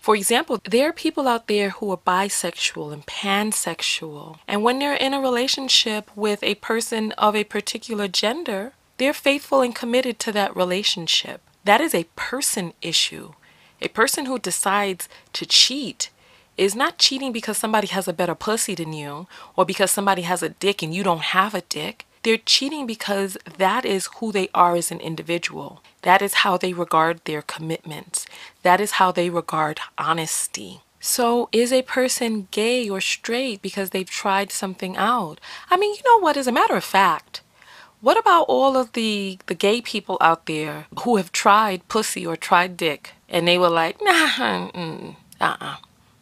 [0.00, 4.38] For example, there are people out there who are bisexual and pansexual.
[4.48, 9.60] And when they're in a relationship with a person of a particular gender, they're faithful
[9.60, 11.42] and committed to that relationship.
[11.64, 13.34] That is a person issue.
[13.82, 16.10] A person who decides to cheat
[16.56, 19.26] is not cheating because somebody has a better pussy than you
[19.56, 22.06] or because somebody has a dick and you don't have a dick.
[22.22, 25.82] They're cheating because that is who they are as an individual.
[26.02, 28.26] That is how they regard their commitments.
[28.62, 30.82] That is how they regard honesty.
[31.00, 35.40] So, is a person gay or straight because they've tried something out?
[35.68, 36.36] I mean, you know what?
[36.36, 37.41] As a matter of fact,
[38.02, 42.36] what about all of the the gay people out there who have tried pussy or
[42.36, 44.28] tried dick and they were like, nah,
[44.74, 45.76] mm, uh-uh.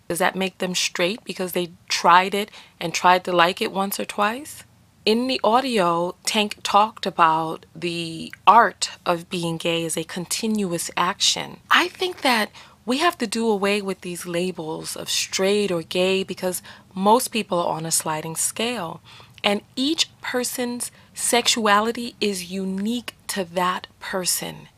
[0.09, 2.51] Does that make them straight because they tried it
[2.81, 4.64] and tried to like it once or twice?
[5.05, 11.59] In the audio, Tank talked about the art of being gay as a continuous action.
[11.70, 12.51] I think that
[12.85, 16.61] we have to do away with these labels of straight or gay because
[16.95, 19.01] most people are on a sliding scale.
[19.43, 20.91] And each person's
[21.21, 24.68] sexuality is unique to that person.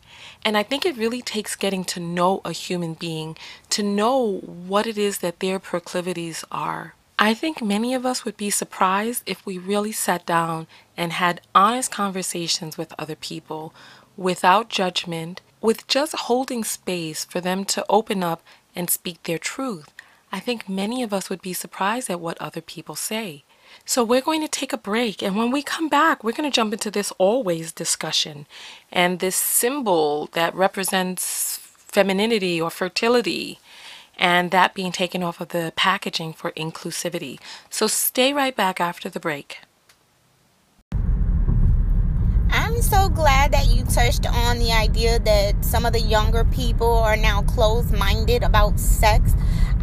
[0.44, 3.36] And I think it really takes getting to know a human being
[3.70, 6.94] to know what it is that their proclivities are.
[7.18, 10.66] I think many of us would be surprised if we really sat down
[10.96, 13.72] and had honest conversations with other people
[14.16, 18.42] without judgment, with just holding space for them to open up
[18.74, 19.92] and speak their truth.
[20.32, 23.44] I think many of us would be surprised at what other people say.
[23.84, 26.54] So we're going to take a break, and when we come back, we're going to
[26.54, 28.46] jump into this always discussion
[28.92, 33.58] and this symbol that represents femininity or fertility,
[34.16, 37.40] and that being taken off of the packaging for inclusivity.
[37.70, 39.58] So stay right back after the break.
[42.50, 46.98] I'm so glad that you touched on the idea that some of the younger people
[46.98, 49.34] are now closed minded about sex.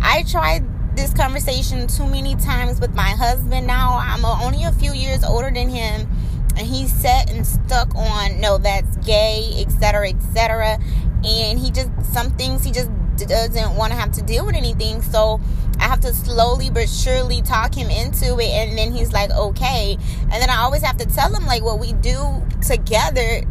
[0.02, 0.64] I tried
[1.00, 3.98] this conversation too many times with my husband now.
[4.02, 6.10] I'm only a few years older than him,
[6.58, 10.78] and he's set and stuck on no, that's gay, etc., etc.
[11.24, 15.02] And he just, some things he just doesn't want to have to deal with anything.
[15.02, 15.40] So
[15.80, 18.50] I have to slowly but surely talk him into it.
[18.50, 19.98] And then he's like, okay.
[20.24, 23.42] And then I always have to tell him, like, what we do together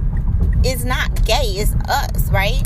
[0.64, 2.62] is not gay, it's us, right?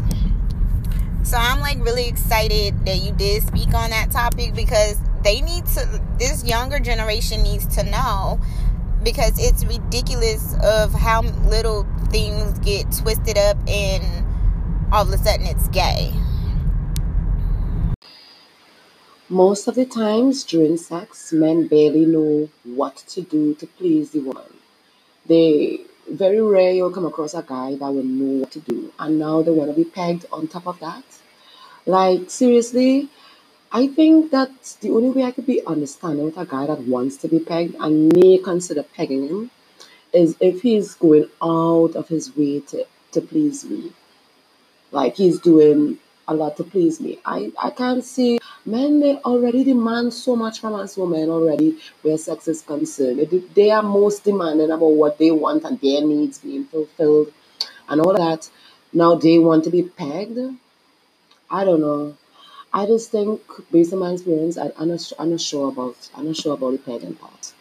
[1.25, 5.65] So I'm like really excited that you did speak on that topic because they need
[5.67, 8.41] to, this younger generation needs to know
[9.03, 14.27] because it's ridiculous of how little things get twisted up and
[14.93, 16.13] all of a sudden it's gay.
[19.29, 24.21] Most of the times during sex, men barely know what to do to please the
[24.21, 24.43] woman.
[25.27, 25.81] They
[26.13, 29.43] very rare you'll come across a guy that will know what to do, and now
[29.43, 31.05] they want to be pegged on top of that.
[31.87, 33.09] Like seriously,
[33.73, 37.17] I think that the only way I could be understanding with a guy that wants
[37.19, 39.51] to be pegged and may consider pegging him
[40.13, 43.93] is if he's going out of his way to, to please me.
[44.91, 45.99] Like he's doing
[46.29, 47.19] a lot to please me.
[47.25, 52.17] I, I can't see men they already demand so much from us women already where
[52.19, 53.21] sex is concerned.
[53.21, 57.33] They, they are most demanding about what they want and their needs being fulfilled
[57.89, 58.49] and all that.
[58.93, 60.39] Now they want to be pegged.
[61.51, 62.17] I don't know.
[62.73, 66.27] I just think based on my experience, I, I'm, not, I'm not sure about I'm
[66.27, 67.53] not sure about the pegging part.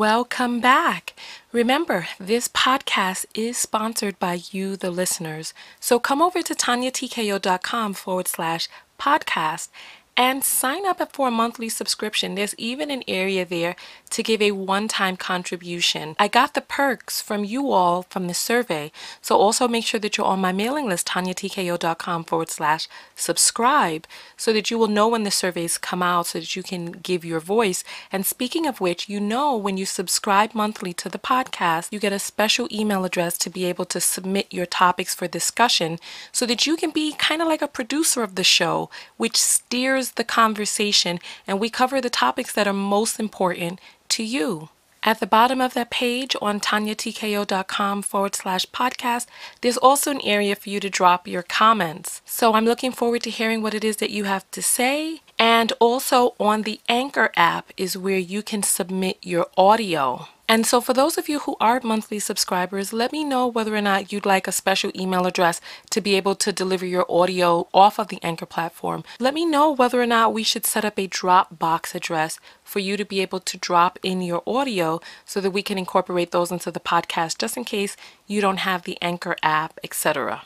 [0.00, 1.12] Welcome back.
[1.52, 5.52] Remember, this podcast is sponsored by you, the listeners.
[5.78, 8.66] So come over to tonyatko.com forward slash
[8.98, 9.68] podcast
[10.16, 12.34] and sign up for a monthly subscription.
[12.34, 13.76] There's even an area there
[14.10, 16.14] to give a one time contribution.
[16.18, 18.92] I got the perks from you all from the survey.
[19.22, 24.06] So also make sure that you're on my mailing list, tonyatko.com forward slash subscribe,
[24.36, 27.24] so that you will know when the surveys come out so that you can give
[27.24, 27.84] your voice.
[28.12, 32.12] And speaking of which, you know when you subscribe monthly to the podcast, you get
[32.12, 35.98] a special email address to be able to submit your topics for discussion
[36.32, 40.12] so that you can be kind of like a producer of the show, which steers
[40.12, 43.80] the conversation and we cover the topics that are most important
[44.20, 44.68] to you.
[45.02, 49.26] At the bottom of that page on tonyatko.com forward slash podcast,
[49.62, 52.20] there's also an area for you to drop your comments.
[52.26, 55.22] So I'm looking forward to hearing what it is that you have to say.
[55.38, 60.28] And also on the Anchor app is where you can submit your audio.
[60.50, 63.80] And so, for those of you who are monthly subscribers, let me know whether or
[63.80, 68.00] not you'd like a special email address to be able to deliver your audio off
[68.00, 69.04] of the Anchor platform.
[69.20, 72.96] Let me know whether or not we should set up a Dropbox address for you
[72.96, 76.72] to be able to drop in your audio so that we can incorporate those into
[76.72, 77.96] the podcast just in case
[78.26, 80.42] you don't have the Anchor app, etc.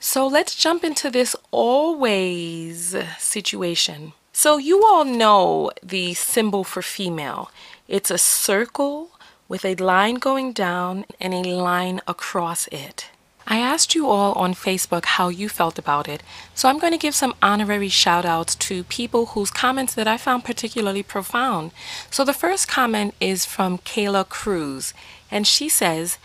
[0.00, 4.14] So, let's jump into this always situation.
[4.32, 7.50] So, you all know the symbol for female.
[7.86, 9.10] It's a circle
[9.52, 13.10] with a line going down and a line across it.
[13.46, 16.22] I asked you all on Facebook how you felt about it,
[16.54, 20.16] so I'm going to give some honorary shout outs to people whose comments that I
[20.16, 21.72] found particularly profound.
[22.10, 24.94] So the first comment is from Kayla Cruz,
[25.30, 26.16] and she says,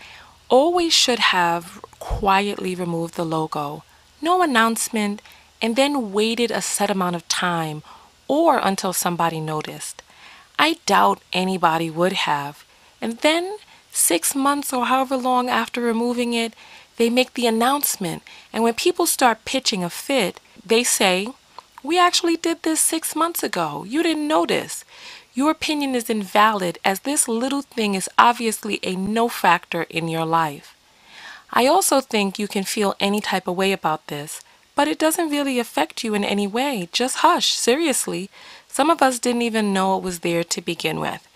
[0.48, 3.84] Always should have quietly removed the logo,
[4.22, 5.20] no announcement,
[5.60, 7.82] and then waited a set amount of time
[8.26, 10.00] or until somebody noticed.
[10.58, 12.64] I doubt anybody would have.
[13.00, 13.58] And then,
[13.92, 16.54] six months or however long after removing it,
[16.96, 18.22] they make the announcement.
[18.52, 21.28] And when people start pitching a fit, they say,
[21.82, 23.84] We actually did this six months ago.
[23.84, 24.84] You didn't notice.
[25.32, 30.24] Your opinion is invalid as this little thing is obviously a no factor in your
[30.24, 30.74] life.
[31.52, 34.42] I also think you can feel any type of way about this,
[34.74, 36.88] but it doesn't really affect you in any way.
[36.92, 38.30] Just hush, seriously.
[38.66, 41.27] Some of us didn't even know it was there to begin with.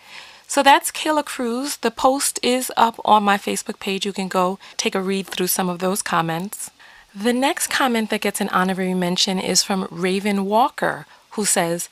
[0.46, 1.78] So that's Kayla Cruz.
[1.78, 4.04] The post is up on my Facebook page.
[4.04, 6.70] You can go take a read through some of those comments.
[7.14, 11.88] The next comment that gets an honorary mention is from Raven Walker, who says,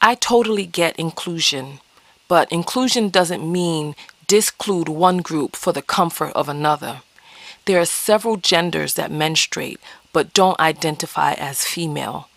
[0.00, 1.80] I totally get inclusion,
[2.28, 3.94] but inclusion doesn't mean
[4.26, 7.02] disclude one group for the comfort of another.
[7.66, 9.78] There are several genders that menstruate
[10.12, 12.28] but don't identify as female.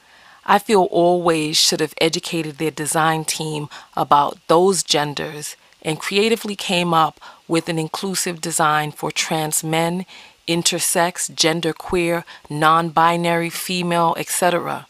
[0.46, 3.68] I feel Always should have educated their design team
[3.98, 10.06] about those genders and creatively came up with an inclusive design for trans men,
[10.48, 14.88] intersex, genderqueer, non binary, female, etc.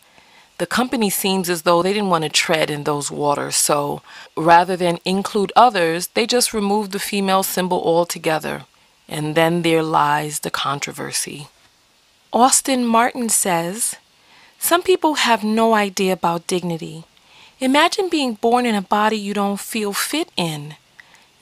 [0.57, 4.01] The company seems as though they didn't want to tread in those waters, so
[4.37, 8.63] rather than include others, they just removed the female symbol altogether.
[9.07, 11.47] And then there lies the controversy.
[12.31, 13.97] Austin Martin says,
[14.59, 17.05] Some people have no idea about dignity.
[17.59, 20.75] Imagine being born in a body you don't feel fit in.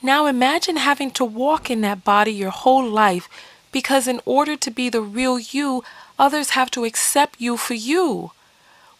[0.02, 3.28] Now imagine having to walk in that body your whole life
[3.72, 5.82] because, in order to be the real you,
[6.18, 8.30] others have to accept you for you.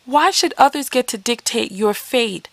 [0.07, 2.49] Why should others get to dictate your fate?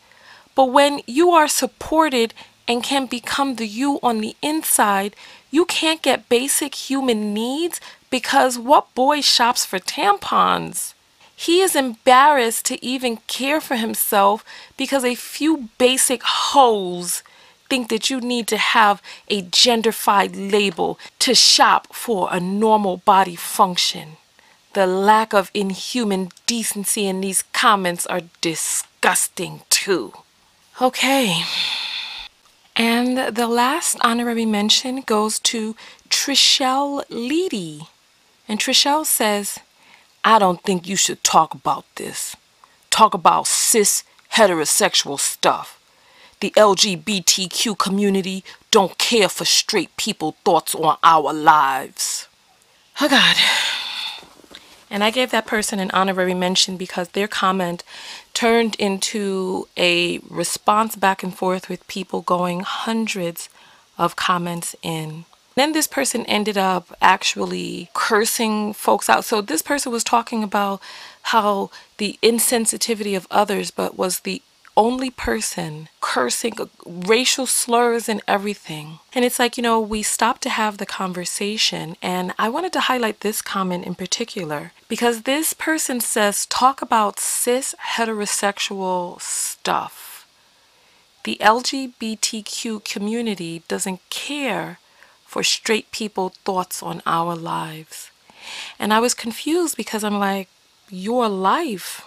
[0.54, 2.34] But when you are supported
[2.68, 5.16] and can become the you on the inside,
[5.50, 10.94] you can't get basic human needs because what boy shops for tampons?
[11.42, 14.46] He is embarrassed to even care for himself
[14.78, 17.24] because a few basic hoes
[17.68, 23.36] think that you need to have a genderfied label to shop for a normal body
[23.36, 24.18] function.
[24.74, 30.14] The lack of inhuman decency in these comments are disgusting too.
[30.80, 31.42] Okay.
[32.76, 35.76] And the last honorary mention goes to
[36.08, 37.88] Trishelle Leedy.
[38.48, 39.58] And Trishelle says,
[40.24, 42.36] I don't think you should talk about this.
[42.90, 44.04] Talk about cis
[44.34, 45.80] heterosexual stuff.
[46.40, 52.28] The LGBTQ community don't care for straight people thoughts on our lives.
[53.00, 53.36] Oh God.
[54.90, 57.84] And I gave that person an honorary mention because their comment
[58.34, 63.48] turned into a response back and forth with people going hundreds
[63.98, 65.26] of comments in.
[65.56, 69.26] Then this person ended up actually cursing folks out.
[69.26, 70.82] So this person was talking about
[71.24, 74.42] how the insensitivity of others, but was the
[74.78, 79.00] only person cursing racial slurs and everything.
[79.14, 81.98] And it's like, you know, we stopped to have the conversation.
[82.02, 87.20] And I wanted to highlight this comment in particular because this person says, talk about
[87.20, 90.26] cis heterosexual stuff.
[91.24, 94.80] The LGBTQ community doesn't care
[95.32, 98.12] for straight people thoughts on our lives.
[98.78, 100.50] And I was confused because I'm like,
[100.90, 102.06] your life.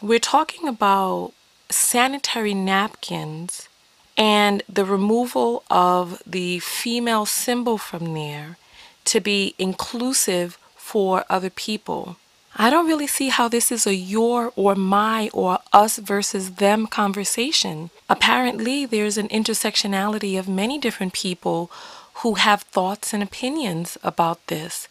[0.00, 1.32] We're talking about
[1.68, 3.68] sanitary napkins
[4.16, 8.56] and the removal of the female symbol from there
[9.04, 12.16] to be inclusive for other people.
[12.56, 16.86] I don't really see how this is a your or my or us versus them
[16.86, 17.90] conversation.
[18.08, 21.70] Apparently, there's an intersectionality of many different people
[22.16, 24.88] who have thoughts and opinions about this.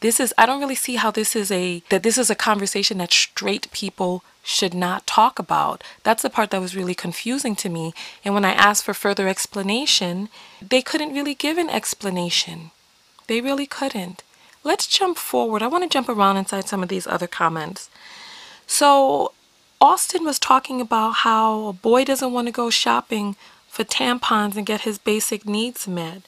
[0.00, 2.98] This is I don't really see how this is a that this is a conversation
[2.98, 5.82] that straight people should not talk about.
[6.02, 7.94] That's the part that was really confusing to me.
[8.24, 10.28] And when I asked for further explanation,
[10.60, 12.70] they couldn't really give an explanation.
[13.26, 14.22] They really couldn't.
[14.62, 15.62] Let's jump forward.
[15.62, 17.88] I want to jump around inside some of these other comments.
[18.66, 19.32] So,
[19.80, 23.36] Austin was talking about how a boy doesn't want to go shopping
[23.68, 26.22] for tampons and get his basic needs met.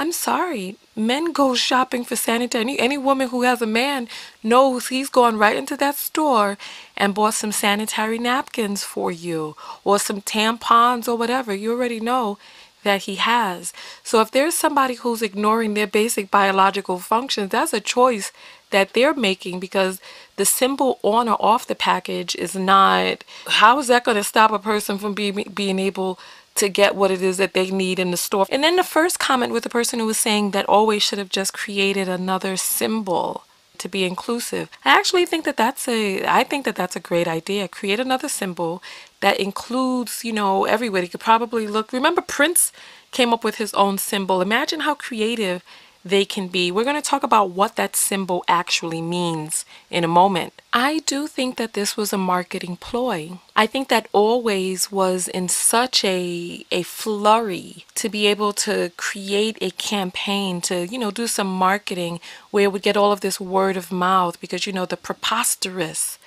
[0.00, 0.76] I'm sorry.
[0.94, 2.62] Men go shopping for sanitary.
[2.62, 4.08] Any, any woman who has a man
[4.44, 6.56] knows he's gone right into that store
[6.96, 11.52] and bought some sanitary napkins for you or some tampons or whatever.
[11.52, 12.38] You already know
[12.84, 13.72] that he has.
[14.04, 18.30] So if there's somebody who's ignoring their basic biological functions, that's a choice
[18.70, 20.00] that they're making because
[20.36, 24.52] the symbol on or off the package is not how is that going to stop
[24.52, 26.18] a person from being being able
[26.58, 28.46] to get what it is that they need in the store.
[28.50, 31.30] And then the first comment with the person who was saying that always should have
[31.30, 33.44] just created another symbol
[33.78, 34.68] to be inclusive.
[34.84, 37.68] I actually think that that's a I think that that's a great idea.
[37.68, 38.82] Create another symbol
[39.20, 41.92] that includes, you know, everybody could probably look.
[41.92, 42.72] Remember Prince
[43.10, 44.40] came up with his own symbol.
[44.40, 45.62] Imagine how creative
[46.04, 46.70] they can be.
[46.70, 50.54] We're going to talk about what that symbol actually means in a moment.
[50.72, 53.38] I do think that this was a marketing ploy.
[53.56, 59.58] I think that always was in such a a flurry to be able to create
[59.60, 62.20] a campaign to, you know, do some marketing
[62.50, 66.18] where it would get all of this word of mouth because you know the preposterous.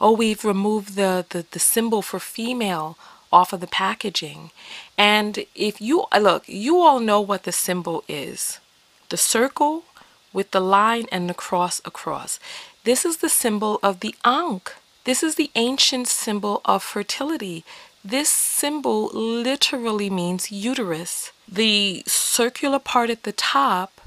[0.00, 2.96] Oh, we've removed the the, the symbol for female
[3.30, 4.50] off of the packaging.
[4.96, 8.58] And if you look, you all know what the symbol is
[9.08, 9.84] the circle
[10.32, 12.38] with the line and the cross across.
[12.84, 14.72] This is the symbol of the Ankh.
[15.04, 17.64] This is the ancient symbol of fertility.
[18.04, 21.32] This symbol literally means uterus.
[21.50, 24.00] The circular part at the top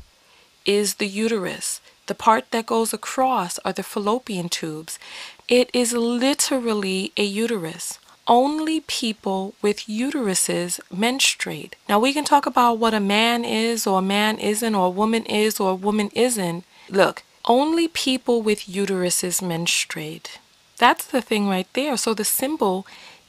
[0.65, 1.81] is the uterus.
[2.07, 4.99] The part that goes across are the fallopian tubes.
[5.47, 7.99] It is literally a uterus.
[8.31, 11.75] Only people with uteruses menstruate.
[11.89, 14.89] Now, we can talk about what a man is, or a man isn't, or a
[14.89, 16.63] woman is, or a woman isn't.
[16.89, 20.39] Look, only people with uteruses menstruate.
[20.77, 21.97] That's the thing right there.
[21.97, 22.87] So the symbol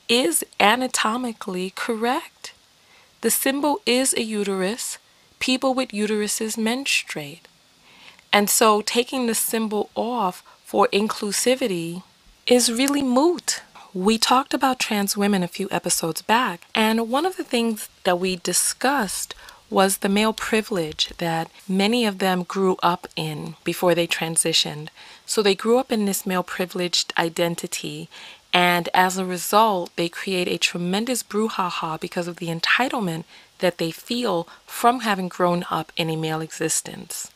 [0.08, 2.52] is anatomically correct.
[3.22, 4.98] The symbol is a uterus.
[5.40, 7.48] People with uteruses menstruate.
[8.32, 12.04] And so taking the symbol off for inclusivity
[12.46, 13.62] is really moot.
[13.94, 18.18] We talked about trans women a few episodes back, and one of the things that
[18.18, 19.34] we discussed
[19.68, 24.88] was the male privilege that many of them grew up in before they transitioned.
[25.26, 28.08] So they grew up in this male privileged identity,
[28.54, 33.24] and as a result, they create a tremendous brouhaha because of the entitlement
[33.58, 37.30] that they feel from having grown up in a male existence.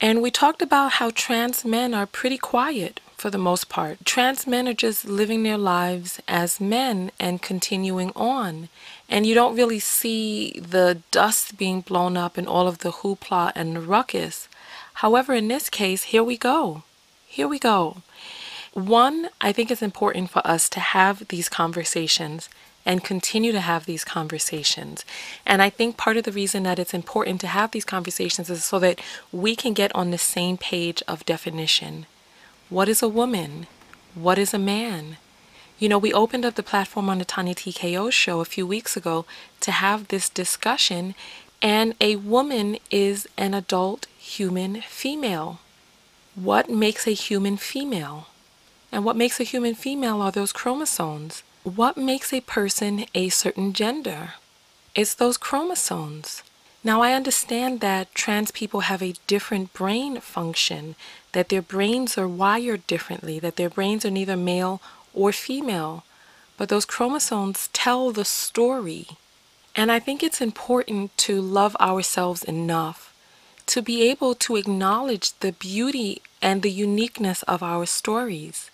[0.00, 4.04] And we talked about how trans men are pretty quiet for the most part.
[4.04, 8.68] Trans men are just living their lives as men and continuing on.
[9.08, 13.52] And you don't really see the dust being blown up and all of the hoopla
[13.54, 14.48] and the ruckus.
[14.94, 16.84] However, in this case, here we go.
[17.26, 18.02] Here we go.
[18.72, 22.48] One, I think it's important for us to have these conversations
[22.86, 25.04] and continue to have these conversations.
[25.44, 28.64] And I think part of the reason that it's important to have these conversations is
[28.64, 29.00] so that
[29.32, 32.06] we can get on the same page of definition.
[32.70, 33.66] What is a woman?
[34.14, 35.16] What is a man?
[35.78, 38.94] You know, we opened up the platform on the Tonya TKO show a few weeks
[38.94, 39.24] ago
[39.60, 41.14] to have this discussion,
[41.62, 45.60] and a woman is an adult human female.
[46.34, 48.26] What makes a human female?
[48.92, 51.42] And what makes a human female are those chromosomes.
[51.64, 54.34] What makes a person a certain gender?
[54.94, 56.42] It's those chromosomes.
[56.84, 60.96] Now, I understand that trans people have a different brain function,
[61.32, 64.80] that their brains are wired differently, that their brains are neither male
[65.14, 66.04] or female,
[66.56, 69.06] but those chromosomes tell the story.
[69.74, 73.14] And I think it's important to love ourselves enough
[73.68, 78.70] to be able to acknowledge the beauty and the uniqueness of our stories.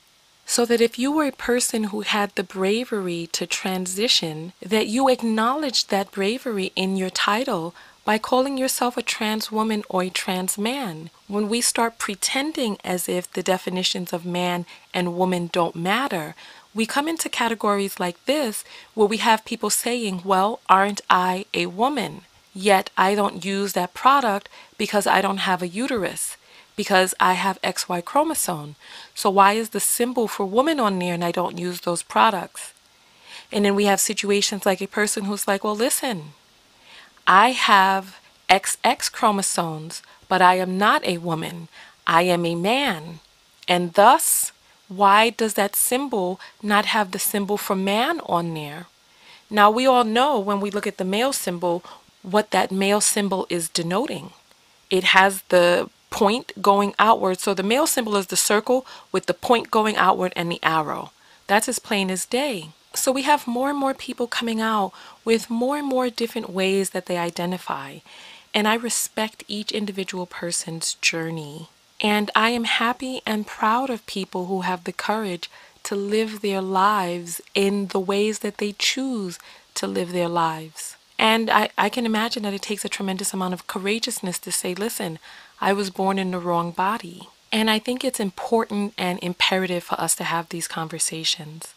[0.47, 5.09] So that if you were a person who had the bravery to transition, that you
[5.09, 7.75] acknowledge that bravery in your title
[8.05, 11.11] by calling yourself a trans woman or a trans man.
[11.27, 16.35] When we start pretending as if the definitions of man and woman don't matter,
[16.75, 21.67] we come into categories like this where we have people saying, Well, aren't I a
[21.67, 22.23] woman?
[22.53, 26.37] Yet I don't use that product because I don't have a uterus
[26.77, 28.77] because I have XY chromosome.
[29.15, 32.73] So why is the symbol for woman on there and I don't use those products?
[33.53, 36.33] And then we have situations like a person who's like, well, listen,
[37.27, 38.21] I have
[38.51, 41.69] XX chromosomes, but I am not a woman.
[42.07, 43.21] I am a man.
[43.67, 44.53] And thus,
[44.89, 48.87] why does that symbol not have the symbol for man on there?
[49.49, 51.83] Now, we all know when we look at the male symbol
[52.23, 54.31] what that male symbol is denoting.
[54.91, 57.41] It has the point going outward.
[57.41, 61.11] So the male symbol is the circle with the point going outward and the arrow.
[61.47, 62.71] That's as plain as day.
[62.95, 64.93] So we have more and more people coming out
[65.25, 67.99] with more and more different ways that they identify.
[68.55, 71.69] And I respect each individual person's journey.
[72.01, 75.51] And I am happy and proud of people who have the courage
[75.85, 79.39] to live their lives in the ways that they choose
[79.75, 80.97] to live their lives.
[81.19, 84.75] And I, I can imagine that it takes a tremendous amount of courageousness to say,
[84.75, 85.19] listen,
[85.61, 87.29] I was born in the wrong body.
[87.53, 91.74] And I think it's important and imperative for us to have these conversations.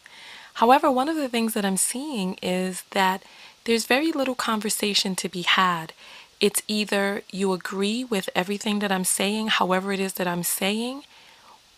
[0.58, 3.22] However, one of the things that I'm seeing is that
[3.62, 5.92] there's very little conversation to be had.
[6.40, 11.04] It's either you agree with everything that I'm saying, however it is that I'm saying,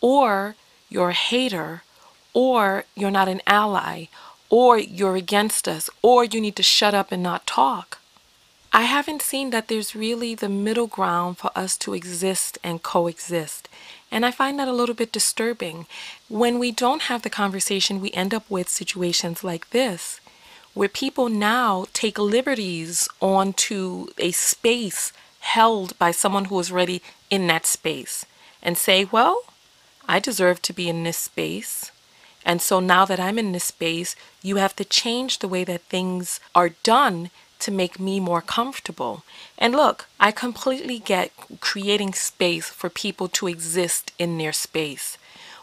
[0.01, 0.55] or
[0.89, 1.83] you're a hater,
[2.33, 4.07] or you're not an ally,
[4.49, 7.99] or you're against us, or you need to shut up and not talk.
[8.73, 13.69] I haven't seen that there's really the middle ground for us to exist and coexist.
[14.11, 15.87] And I find that a little bit disturbing.
[16.29, 20.21] When we don't have the conversation, we end up with situations like this,
[20.75, 27.47] where people now take liberties onto a space held by someone who is already in
[27.47, 28.27] that space
[28.63, 29.43] and say, well,
[30.09, 31.93] I deserve to be in this space.
[32.45, 35.83] And so now that I'm in this space, you have to change the way that
[35.83, 37.31] things are done
[37.61, 39.23] to make me more comfortable.
[39.59, 45.19] And look, I completely get creating space for people to exist in their space.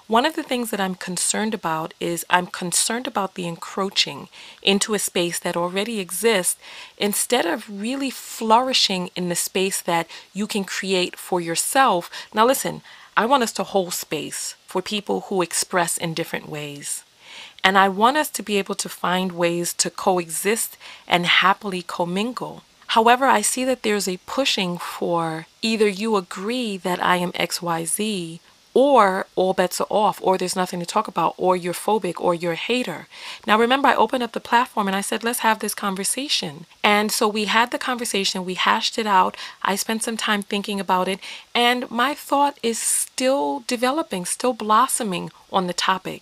[0.08, 4.30] One of the things that I'm concerned about is I'm concerned about the encroaching
[4.62, 6.56] into a space that already exists
[6.98, 12.10] instead of really flourishing in the space that you can create for yourself.
[12.34, 12.84] Now, listen,
[13.18, 17.04] I want us to hold space for people who express in different ways.
[17.64, 20.78] And I want us to be able to find ways to coexist
[21.08, 22.64] and happily commingle.
[22.88, 28.40] However, I see that there's a pushing for either you agree that I am XYZ
[28.74, 32.36] or all bets are off, or there's nothing to talk about, or you're phobic, or
[32.36, 33.08] you're a hater.
[33.48, 36.68] Now, remember, I opened up the platform and I said, let's have this conversation.
[36.84, 39.36] And so we had the conversation, we hashed it out.
[39.64, 41.20] I spent some time thinking about it,
[41.56, 46.22] and my thought is still developing, still blossoming on the topic.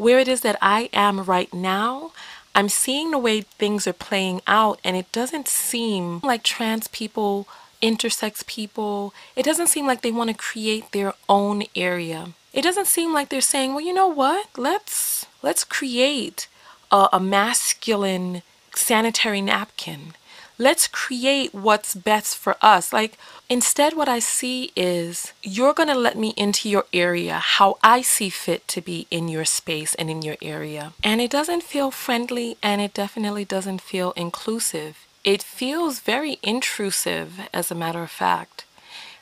[0.00, 2.12] Where it is that I am right now,
[2.54, 7.46] I'm seeing the way things are playing out, and it doesn't seem like trans people
[7.82, 12.30] intersex people, it doesn't seem like they want to create their own area.
[12.54, 14.46] It doesn't seem like they're saying, well, you know what?
[14.56, 16.48] Let's let's create
[16.90, 18.40] a, a masculine
[18.74, 20.14] sanitary napkin.
[20.60, 22.92] Let's create what's best for us.
[22.92, 23.16] Like
[23.48, 28.02] instead what I see is you're going to let me into your area how I
[28.02, 30.92] see fit to be in your space and in your area.
[31.02, 34.98] And it doesn't feel friendly and it definitely doesn't feel inclusive.
[35.24, 38.66] It feels very intrusive, as a matter of fact.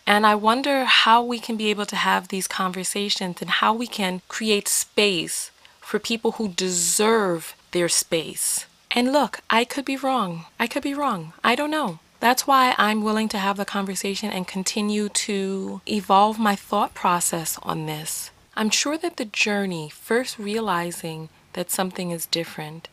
[0.09, 3.86] And I wonder how we can be able to have these conversations and how we
[3.86, 8.66] can create space for people who deserve their space.
[8.91, 10.47] And look, I could be wrong.
[10.59, 11.34] I could be wrong.
[11.45, 11.99] I don't know.
[12.20, 17.59] That's why I'm willing to have the conversation and continue to evolve my thought process
[17.62, 18.30] on this.
[18.57, 22.89] I'm sure that the journey, first realizing that something is different,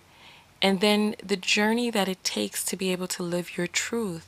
[0.61, 4.27] and then the journey that it takes to be able to live your truth.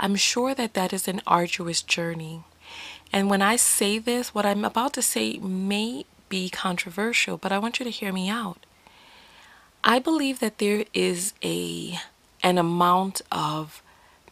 [0.00, 2.42] I'm sure that that is an arduous journey.
[3.12, 7.58] And when I say this, what I'm about to say may be controversial, but I
[7.58, 8.66] want you to hear me out.
[9.86, 11.98] I believe that there is a
[12.42, 13.82] an amount of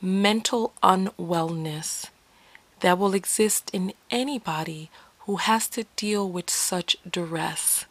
[0.00, 2.06] mental unwellness
[2.80, 4.90] that will exist in anybody
[5.20, 7.84] who has to deal with such duress.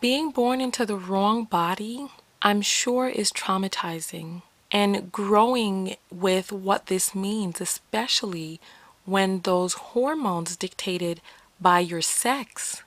[0.00, 2.08] Being born into the wrong body
[2.40, 4.42] I'm sure is traumatizing.
[4.70, 8.60] And growing with what this means, especially
[9.06, 11.20] when those hormones dictated
[11.60, 12.82] by your sex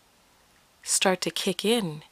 [0.83, 2.03] start to kick in,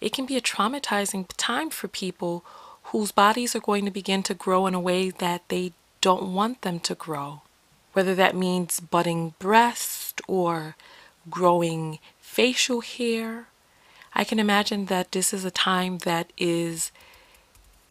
[0.00, 2.44] it can be a traumatizing time for people
[2.84, 6.62] whose bodies are going to begin to grow in a way that they don't want
[6.62, 7.42] them to grow.
[7.92, 10.76] Whether that means budding breast or
[11.28, 13.48] growing facial hair
[14.18, 16.90] I can imagine that this is a time that is,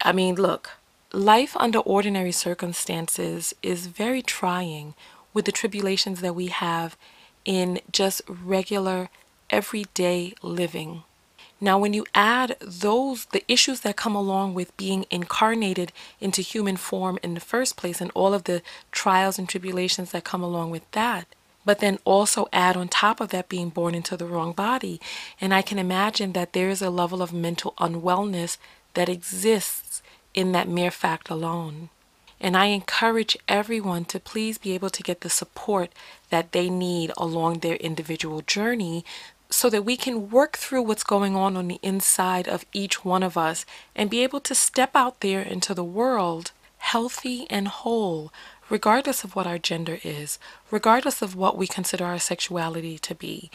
[0.02, 0.72] I mean, look,
[1.10, 4.94] life under ordinary circumstances is very trying
[5.32, 6.96] with the tribulations that we have
[7.46, 9.08] in just regular,
[9.48, 11.04] everyday living.
[11.60, 16.76] Now, when you add those, the issues that come along with being incarnated into human
[16.76, 20.70] form in the first place, and all of the trials and tribulations that come along
[20.70, 21.26] with that,
[21.64, 25.00] but then also add on top of that being born into the wrong body.
[25.40, 28.56] And I can imagine that there is a level of mental unwellness
[28.94, 30.00] that exists
[30.34, 31.90] in that mere fact alone.
[32.40, 35.90] And I encourage everyone to please be able to get the support
[36.30, 39.04] that they need along their individual journey
[39.50, 43.22] so that we can work through what's going on on the inside of each one
[43.22, 43.64] of us
[43.96, 48.32] and be able to step out there into the world healthy and whole
[48.70, 50.38] regardless of what our gender is,
[50.70, 53.50] regardless of what we consider our sexuality to be,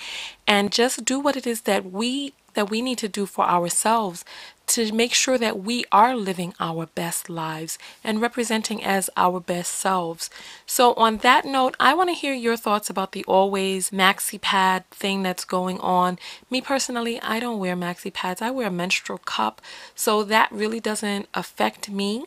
[0.48, 4.24] and just do what it is that we that we need to do for ourselves
[4.68, 9.74] to make sure that we are living our best lives and representing as our best
[9.74, 10.30] selves.
[10.66, 14.90] So, on that note, I want to hear your thoughts about the always maxi pad
[14.90, 16.18] thing that's going on.
[16.50, 19.62] Me personally, I don't wear maxi pads, I wear a menstrual cup,
[19.96, 22.26] so that really doesn't affect me.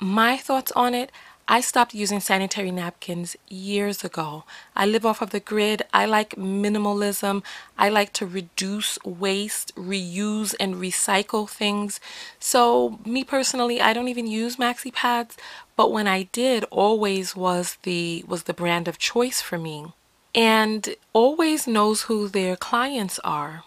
[0.00, 1.10] My thoughts on it
[1.50, 4.44] I stopped using sanitary napkins years ago.
[4.76, 5.82] I live off of the grid.
[5.94, 7.42] I like minimalism.
[7.78, 12.00] I like to reduce waste, reuse, and recycle things.
[12.38, 15.38] So, me personally, I don't even use maxi pads,
[15.74, 19.94] but when I did, always was the was the brand of choice for me.
[20.34, 23.64] And always knows who their clients are.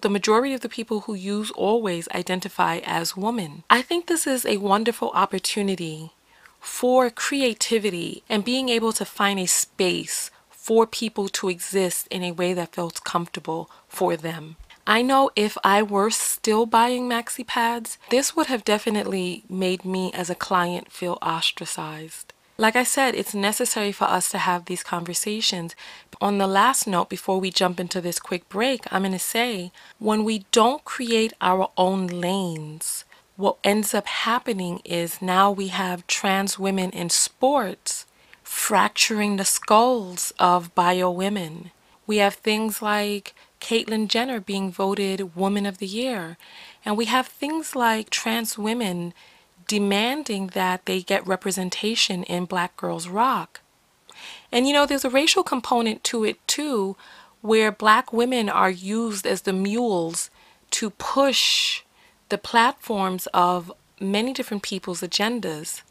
[0.00, 3.62] The majority of the people who use always identify as women.
[3.70, 6.10] I think this is a wonderful opportunity
[6.60, 12.32] for creativity and being able to find a space for people to exist in a
[12.32, 14.56] way that feels comfortable for them.
[14.86, 20.12] I know if I were still buying maxi pads, this would have definitely made me
[20.12, 22.32] as a client feel ostracized.
[22.56, 25.74] Like I said, it's necessary for us to have these conversations
[26.20, 29.72] on the last note, before we jump into this quick break, I'm going to say
[29.98, 33.04] when we don't create our own lanes,
[33.40, 38.06] what ends up happening is now we have trans women in sports
[38.42, 41.70] fracturing the skulls of bio women.
[42.06, 46.36] We have things like Caitlyn Jenner being voted Woman of the Year.
[46.84, 49.14] And we have things like trans women
[49.66, 53.60] demanding that they get representation in Black Girls Rock.
[54.50, 56.96] And you know, there's a racial component to it too,
[57.40, 60.28] where black women are used as the mules
[60.72, 61.82] to push
[62.30, 65.82] the platforms of many different people's agendas.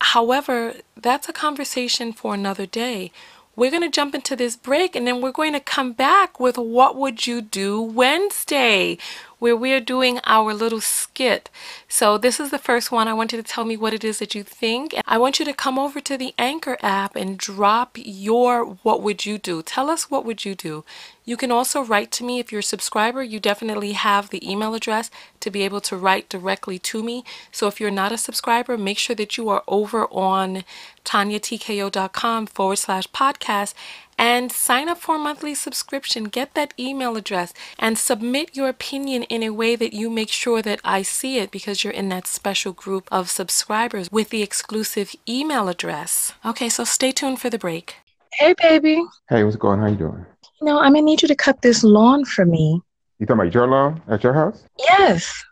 [0.00, 3.12] However, that's a conversation for another day.
[3.56, 6.58] We're going to jump into this break and then we're going to come back with
[6.58, 8.98] What Would You Do Wednesday,
[9.38, 11.50] where we're doing our little skit.
[11.86, 13.06] So, this is the first one.
[13.06, 14.96] I want you to tell me what it is that you think.
[15.06, 19.24] I want you to come over to the Anchor app and drop your What Would
[19.24, 19.62] You Do.
[19.62, 20.84] Tell us what would you do.
[21.24, 23.22] You can also write to me if you're a subscriber.
[23.22, 25.10] You definitely have the email address
[25.40, 27.24] to be able to write directly to me.
[27.50, 30.64] So if you're not a subscriber, make sure that you are over on
[31.04, 33.74] tonyatko.com forward slash podcast
[34.18, 36.24] and sign up for a monthly subscription.
[36.24, 40.62] Get that email address and submit your opinion in a way that you make sure
[40.62, 45.14] that I see it because you're in that special group of subscribers with the exclusive
[45.28, 46.32] email address.
[46.44, 47.96] Okay, so stay tuned for the break.
[48.32, 49.04] Hey, baby.
[49.28, 49.86] Hey, what's going on?
[49.86, 50.26] How you doing?
[50.64, 52.80] Know, I'm gonna need you to cut this lawn for me.
[53.18, 54.64] You talking about your lawn at your house?
[54.78, 55.44] Yes.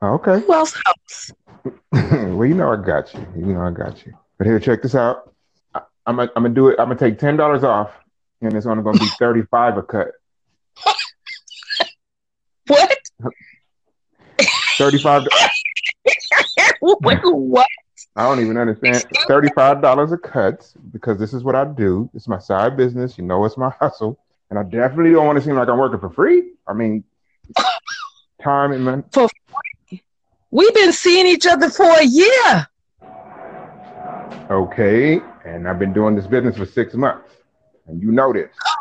[0.00, 0.38] Oh, okay.
[0.46, 1.32] Who else house?
[1.92, 3.26] well, you know I got you.
[3.34, 4.12] You know I got you.
[4.38, 5.34] But here, check this out.
[5.74, 6.78] I, I'm gonna I'm gonna do it.
[6.78, 7.90] I'm gonna take ten dollars off,
[8.42, 10.12] and it's only gonna be thirty five a cut.
[12.68, 12.96] What?
[14.78, 15.26] Thirty five.
[16.80, 17.66] What?
[18.14, 19.04] I don't even understand.
[19.26, 22.08] Thirty five dollars a cut because this is what I do.
[22.14, 23.18] It's my side business.
[23.18, 24.16] You know, it's my hustle,
[24.50, 26.52] and I definitely don't want to seem like I'm working for free.
[26.66, 27.04] I mean,
[28.42, 29.02] time and money.
[29.12, 30.02] For free?
[30.50, 32.66] We've been seeing each other for a year.
[34.50, 37.30] Okay, and I've been doing this business for six months,
[37.86, 38.50] and you know this.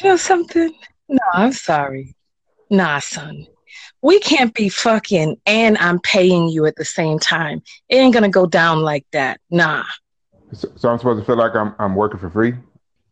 [0.00, 0.72] You know something?
[1.08, 2.14] No, I'm sorry.
[2.70, 3.48] Nah, son.
[4.00, 7.62] We can't be fucking and I'm paying you at the same time.
[7.88, 9.40] It ain't gonna go down like that.
[9.50, 9.82] Nah.
[10.52, 12.54] So, so I'm supposed to feel like I'm I'm working for free.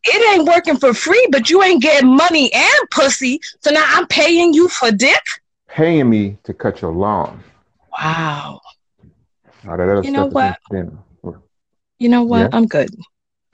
[0.08, 3.40] It ain't working for free, but you ain't getting money and pussy.
[3.60, 5.22] So now I'm paying you for dick?
[5.68, 7.42] Paying me to cut your lawn.
[7.98, 8.60] Wow.
[10.02, 10.58] You know what?
[11.98, 12.40] You know what?
[12.40, 12.48] Yeah?
[12.52, 12.90] I'm good.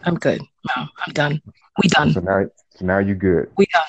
[0.04, 0.40] I'm good.
[0.40, 1.40] No, I'm done.
[1.82, 2.10] We done.
[2.12, 2.44] So now,
[2.76, 3.50] so now you good.
[3.56, 3.86] We done.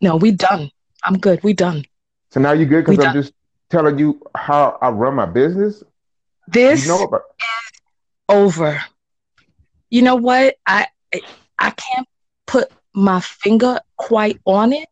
[0.00, 0.70] No, we done.
[1.04, 1.42] I'm good.
[1.44, 1.84] We done.
[2.30, 3.22] So now you good because I'm done.
[3.22, 3.32] just
[3.70, 5.84] telling you how I run my business.
[6.48, 7.22] This You know about
[8.28, 8.82] over.
[9.90, 10.56] You know what?
[10.66, 10.88] I
[11.58, 12.06] I can't
[12.46, 14.88] put my finger quite on it,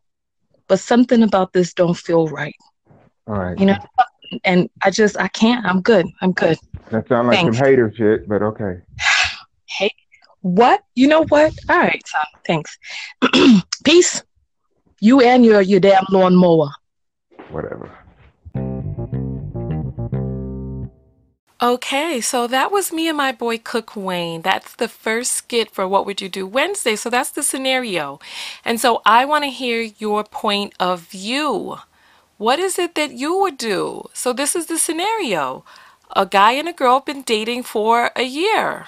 [0.67, 2.55] but something about this don't feel right.
[3.27, 3.57] all right.
[3.57, 3.77] You know,
[4.43, 5.65] and I just I can't.
[5.65, 6.05] I'm good.
[6.21, 6.57] I'm good.
[6.91, 7.57] that sounds like Thanks.
[7.57, 8.81] some hater shit, but okay.
[9.65, 9.89] Hey,
[10.41, 10.83] what?
[10.93, 11.51] You know what?
[11.67, 12.25] All right, son.
[12.45, 12.77] Thanks.
[13.83, 14.21] Peace.
[14.99, 16.69] You and your your damn lawnmower.
[17.49, 17.89] Whatever.
[21.63, 24.41] Okay, so that was me and my boy Cook Wayne.
[24.41, 26.97] That's the first skit for What Would You Do Wednesday.
[26.97, 28.19] So that's the scenario.
[28.65, 31.77] And so I want to hear your point of view.
[32.37, 34.09] What is it that you would do?
[34.13, 35.63] So this is the scenario.
[36.13, 38.87] A guy and a girl have been dating for a year.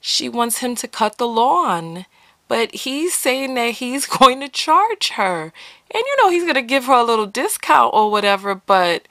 [0.00, 2.06] She wants him to cut the lawn,
[2.48, 5.52] but he's saying that he's going to charge her.
[5.94, 9.06] And you know, he's going to give her a little discount or whatever, but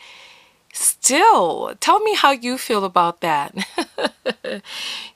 [0.71, 3.55] Still, tell me how you feel about that.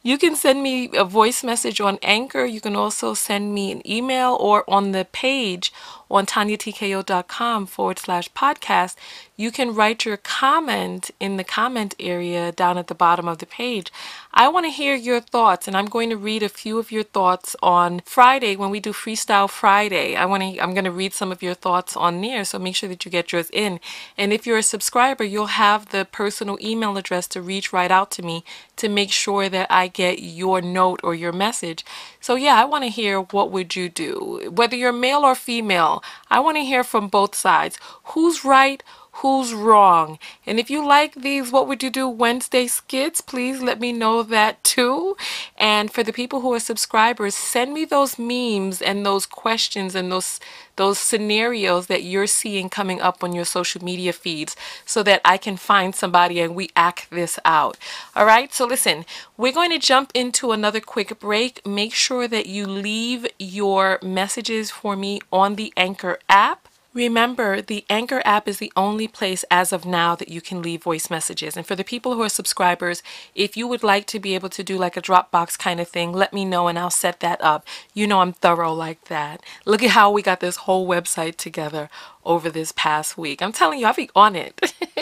[0.04, 2.45] you can send me a voice message on Anchor.
[2.45, 5.72] You can also send me an email or on the page
[6.10, 8.95] on tonyatko.com forward slash podcast.
[9.36, 13.48] You can write your comment in the comment area down at the bottom of the
[13.48, 13.92] page.
[14.32, 17.02] I want to hear your thoughts, and I'm going to read a few of your
[17.02, 20.16] thoughts on Friday when we do Freestyle Friday.
[20.16, 20.60] I want to.
[20.60, 23.12] I'm going to read some of your thoughts on there, so make sure that you
[23.12, 23.80] get yours in.
[24.20, 28.12] And if you're a subscriber, you'll have the personal email address to reach right out
[28.12, 28.43] to me
[28.76, 31.84] to make sure that I get your note or your message.
[32.22, 36.04] So yeah, I want to hear what would you do, whether you're male or female.
[36.30, 37.80] I want to hear from both sides.
[38.05, 38.84] Who's right?
[39.18, 40.18] Who's wrong.
[40.46, 44.24] And if you like these What Would You Do Wednesday skits, please let me know
[44.24, 45.16] that too.
[45.56, 50.12] And for the people who are subscribers, send me those memes and those questions and
[50.12, 50.40] those
[50.76, 55.38] those scenarios that you're seeing coming up on your social media feeds so that I
[55.38, 57.78] can find somebody and we act this out.
[58.16, 58.52] All right?
[58.52, 59.06] So listen,
[59.38, 61.64] we're going to jump into another quick break.
[61.68, 66.68] Make sure that you leave your messages for me on the Anchor app.
[66.93, 70.83] Remember, the Anchor app is the only place as of now that you can leave
[70.83, 71.57] voice messages.
[71.57, 73.01] And for the people who are subscribers,
[73.33, 76.13] if you would like to be able to do like a Dropbox kind of thing,
[76.13, 77.65] let me know and I'll set that up.
[77.95, 79.41] You know I'm thorough like that.
[79.65, 81.89] Look at how we got this whole website together
[82.25, 83.41] over this past week.
[83.41, 84.74] I'm telling you, I'll be on it.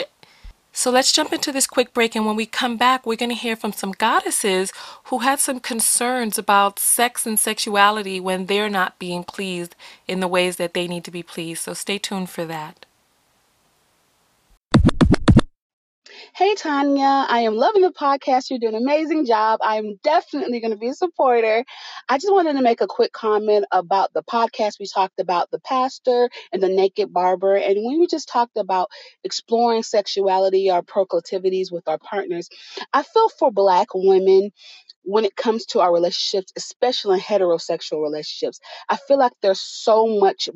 [0.82, 3.36] So let's jump into this quick break, and when we come back, we're going to
[3.36, 4.72] hear from some goddesses
[5.04, 9.76] who had some concerns about sex and sexuality when they're not being pleased
[10.08, 11.62] in the ways that they need to be pleased.
[11.62, 12.84] So stay tuned for that.
[16.34, 17.26] Hey, Tonya.
[17.28, 18.50] I am loving the podcast.
[18.50, 19.60] You're doing an amazing job.
[19.62, 21.64] I'm definitely going to be a supporter.
[22.08, 24.78] I just wanted to make a quick comment about the podcast.
[24.78, 27.56] We talked about the pastor and the naked barber.
[27.56, 28.90] And we just talked about
[29.24, 32.48] exploring sexuality, our proclivities with our partners,
[32.92, 34.50] I feel for Black women
[35.04, 38.60] when it comes to our relationships, especially in heterosexual relationships.
[38.88, 40.48] I feel like there's so much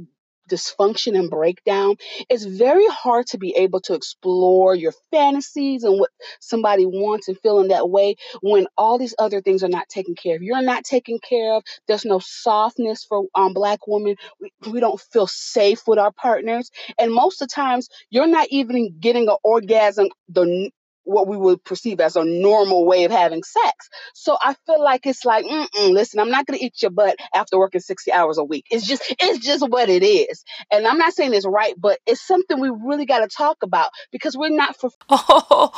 [0.48, 1.96] dysfunction and breakdown,
[2.28, 6.10] it's very hard to be able to explore your fantasies and what
[6.40, 10.14] somebody wants and feel in that way when all these other things are not taken
[10.14, 10.42] care of.
[10.42, 11.62] You're not taken care of.
[11.88, 14.16] There's no softness for um, black women.
[14.40, 16.70] We, we don't feel safe with our partners.
[16.98, 20.70] And most of the times, you're not even getting an orgasm the
[21.06, 23.90] what we would perceive as a normal way of having sex.
[24.14, 25.46] So I feel like it's like,
[25.80, 28.66] listen, I'm not going to eat your butt after working 60 hours a week.
[28.70, 30.44] It's just, it's just what it is.
[30.72, 33.90] And I'm not saying it's right, but it's something we really got to talk about
[34.12, 34.90] because we're not for.
[35.10, 35.72] Oh,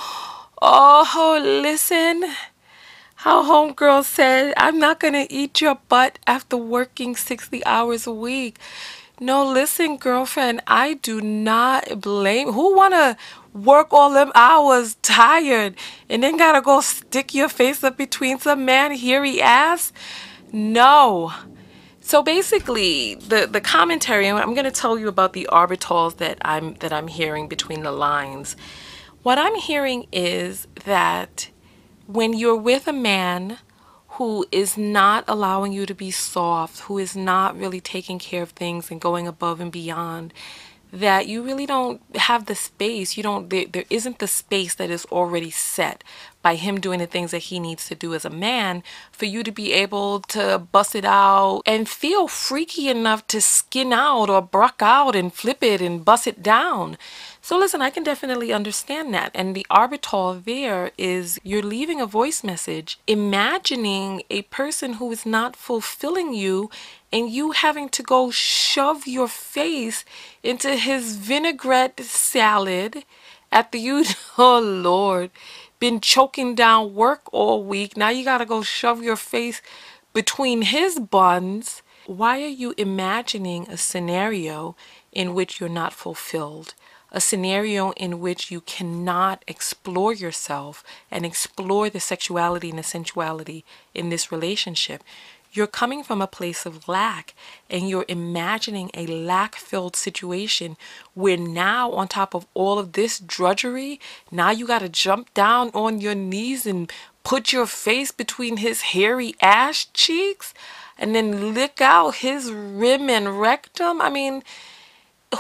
[0.63, 2.25] oh, listen.
[3.17, 8.13] How homegirl said, I'm not going to eat your butt after working 60 hours a
[8.13, 8.59] week.
[9.21, 12.53] No, listen, girlfriend, I do not blame.
[12.53, 13.17] Who want to
[13.53, 15.75] work all them hours tired
[16.09, 19.93] and then gotta go stick your face up between some man hairy ass?
[20.53, 21.33] No.
[22.01, 24.29] So basically, the the commentary.
[24.29, 27.93] I'm going to tell you about the orbitals that I'm that I'm hearing between the
[27.93, 28.57] lines.
[29.23, 31.51] What I'm hearing is that
[32.07, 33.59] when you're with a man
[34.19, 38.51] who is not allowing you to be soft, who is not really taking care of
[38.51, 40.35] things and going above and beyond,
[40.93, 43.17] that you really don't have the space.
[43.17, 46.03] You don't there, there isn't the space that is already set
[46.43, 49.43] by him doing the things that he needs to do as a man for you
[49.43, 54.41] to be able to bust it out and feel freaky enough to skin out or
[54.41, 56.97] bruck out and flip it and bust it down
[57.49, 59.31] so listen, I can definitely understand that.
[59.35, 65.25] And the orbital there is you're leaving a voice message, imagining a person who is
[65.25, 66.69] not fulfilling you
[67.11, 70.05] and you having to go shove your face
[70.43, 73.05] into his vinaigrette salad
[73.51, 74.05] at the you
[74.37, 75.31] oh lord
[75.79, 77.97] been choking down work all week.
[77.97, 79.63] Now you got to go shove your face
[80.13, 81.83] between his buns.
[82.07, 84.77] Why are you imagining a scenario
[85.13, 86.75] in which you're not fulfilled?
[87.11, 93.65] A scenario in which you cannot explore yourself and explore the sexuality and the sensuality
[93.95, 95.03] in this relationship.
[95.53, 97.35] You're coming from a place of lack
[97.71, 100.77] and you're imagining a lack filled situation
[101.15, 103.99] where now, on top of all of this drudgery,
[104.31, 106.93] now you got to jump down on your knees and
[107.25, 110.55] put your face between his hairy ash cheeks
[110.99, 114.01] and then lick out his rim and rectum.
[114.01, 114.43] I mean,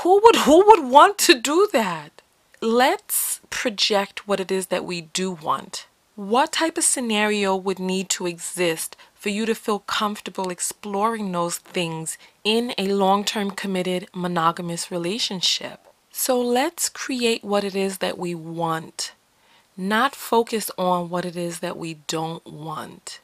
[0.02, 2.22] who would who would want to do that?
[2.60, 5.86] Let's project what it is that we do want.
[6.14, 11.58] What type of scenario would need to exist for you to feel comfortable exploring those
[11.58, 15.80] things in a long-term committed monogamous relationship?
[16.12, 19.12] So let's create what it is that we want,
[19.76, 23.20] not focus on what it is that we don't want.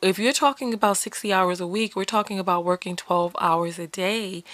[0.00, 3.86] If you're talking about 60 hours a week, we're talking about working 12 hours a
[3.86, 4.44] day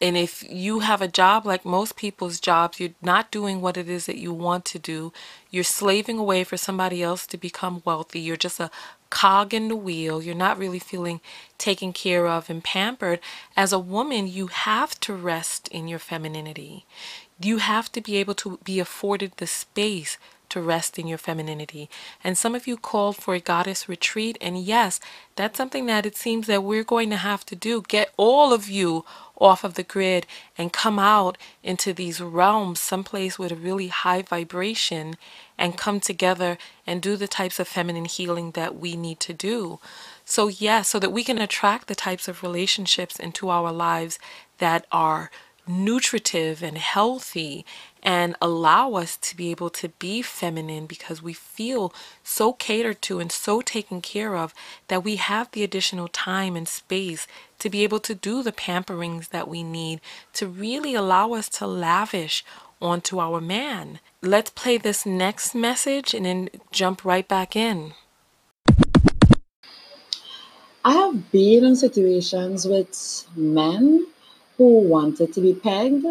[0.00, 3.88] and if you have a job like most people's jobs, you're not doing what it
[3.88, 5.12] is that you want to do.
[5.50, 8.20] You're slaving away for somebody else to become wealthy.
[8.20, 8.70] You're just a
[9.10, 10.22] cog in the wheel.
[10.22, 11.20] You're not really feeling
[11.58, 13.20] taken care of and pampered.
[13.56, 16.84] As a woman, you have to rest in your femininity.
[17.40, 20.18] You have to be able to be afforded the space
[20.48, 21.90] to rest in your femininity.
[22.22, 24.38] And some of you called for a goddess retreat.
[24.40, 25.00] And yes,
[25.34, 27.82] that's something that it seems that we're going to have to do.
[27.82, 29.04] Get all of you
[29.38, 30.26] off of the grid
[30.56, 35.16] and come out into these realms, someplace with a really high vibration,
[35.58, 39.78] and come together and do the types of feminine healing that we need to do.
[40.24, 44.18] So, yeah, so that we can attract the types of relationships into our lives
[44.58, 45.30] that are
[45.68, 47.64] nutritive and healthy
[48.02, 51.92] and allow us to be able to be feminine because we feel
[52.22, 54.54] so catered to and so taken care of
[54.86, 57.26] that we have the additional time and space
[57.58, 60.00] to be able to do the pamperings that we need
[60.32, 62.44] to really allow us to lavish
[62.80, 64.00] onto our man.
[64.22, 67.94] Let's play this next message and then jump right back in.
[70.84, 74.06] I have been in situations with men
[74.56, 76.06] who wanted to be pegged,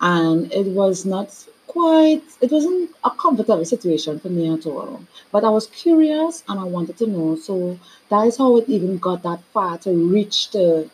[0.00, 1.34] and it was not
[1.66, 5.02] quite, it wasn't a comfortable situation for me at all.
[5.32, 7.36] But I was curious and I wanted to know.
[7.36, 7.78] So
[8.10, 10.90] that is how it even got that far to reach to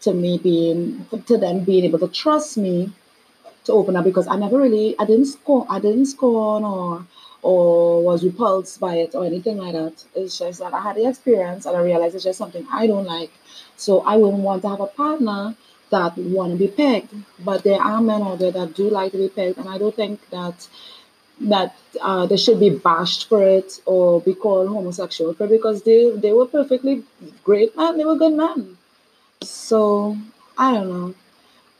[0.00, 2.90] to me being to them being able to trust me
[3.70, 7.06] to open up because I never really I didn't score I didn't scorn or
[7.42, 10.04] or was repulsed by it or anything like that.
[10.14, 13.06] It's just that I had the experience and I realized it's just something I don't
[13.06, 13.32] like.
[13.76, 15.54] So I wouldn't want to have a partner
[15.90, 17.14] that want to be pegged.
[17.44, 19.94] But there are men out there that do like to be pegged, and I don't
[19.94, 20.68] think that
[21.40, 25.82] that uh, they should be bashed for it or be called homosexual for it because
[25.82, 27.02] they they were perfectly
[27.44, 27.96] great men.
[27.96, 28.76] They were good men.
[29.42, 30.16] So
[30.58, 31.14] I don't know.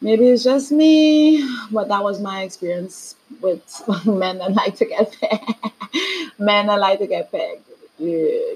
[0.00, 5.14] Maybe it's just me, but that was my experience with men that like to get
[5.20, 5.72] pegged.
[6.38, 7.64] men that like to get pegged.
[8.00, 8.04] Uh,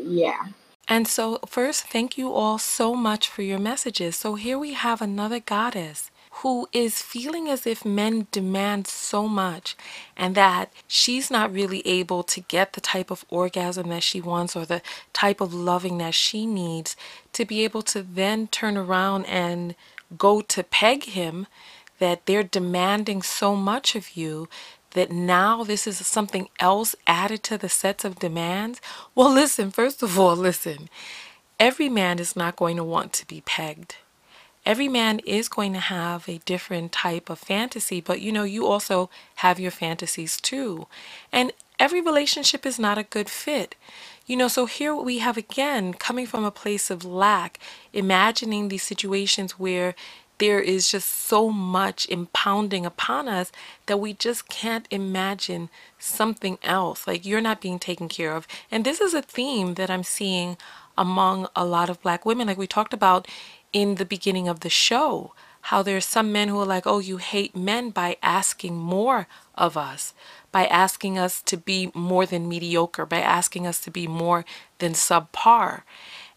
[0.02, 0.46] yeah.
[0.88, 4.16] And so, first, thank you all so much for your messages.
[4.16, 9.76] So, here we have another goddess who is feeling as if men demand so much
[10.16, 14.56] and that she's not really able to get the type of orgasm that she wants
[14.56, 16.96] or the type of loving that she needs
[17.32, 19.76] to be able to then turn around and
[20.18, 21.46] go to peg him
[21.98, 24.48] that they're demanding so much of you
[24.90, 28.80] that now this is something else added to the sets of demands?
[29.14, 30.88] Well, listen, first of all, listen.
[31.60, 33.96] Every man is not going to want to be pegged.
[34.66, 38.66] Every man is going to have a different type of fantasy, but you know, you
[38.66, 40.86] also have your fantasies too.
[41.30, 43.74] And every relationship is not a good fit.
[44.26, 47.58] You know, so here we have again coming from a place of lack,
[47.92, 49.94] imagining these situations where
[50.38, 53.52] there is just so much impounding upon us
[53.86, 55.68] that we just can't imagine
[55.98, 57.06] something else.
[57.06, 58.46] Like you're not being taken care of.
[58.70, 60.56] And this is a theme that I'm seeing
[60.96, 63.28] among a lot of black women, like we talked about
[63.74, 65.34] in the beginning of the show.
[65.68, 69.26] How there are some men who are like, oh, you hate men by asking more
[69.54, 70.12] of us,
[70.54, 74.44] by asking us to be more than mediocre, by asking us to be more
[74.78, 75.82] than subpar.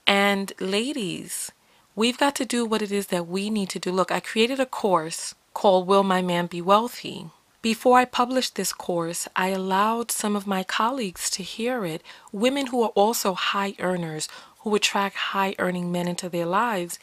[0.08, 1.52] And ladies,
[1.98, 3.92] We've got to do what it is that we need to do.
[3.92, 7.32] Look, I created a course called Will My Man Be Wealthy?
[7.64, 12.68] Before I published this course, I allowed some of my colleagues to hear it, women
[12.68, 14.30] who are also high earners,
[14.60, 17.00] who attract high earning men into their lives.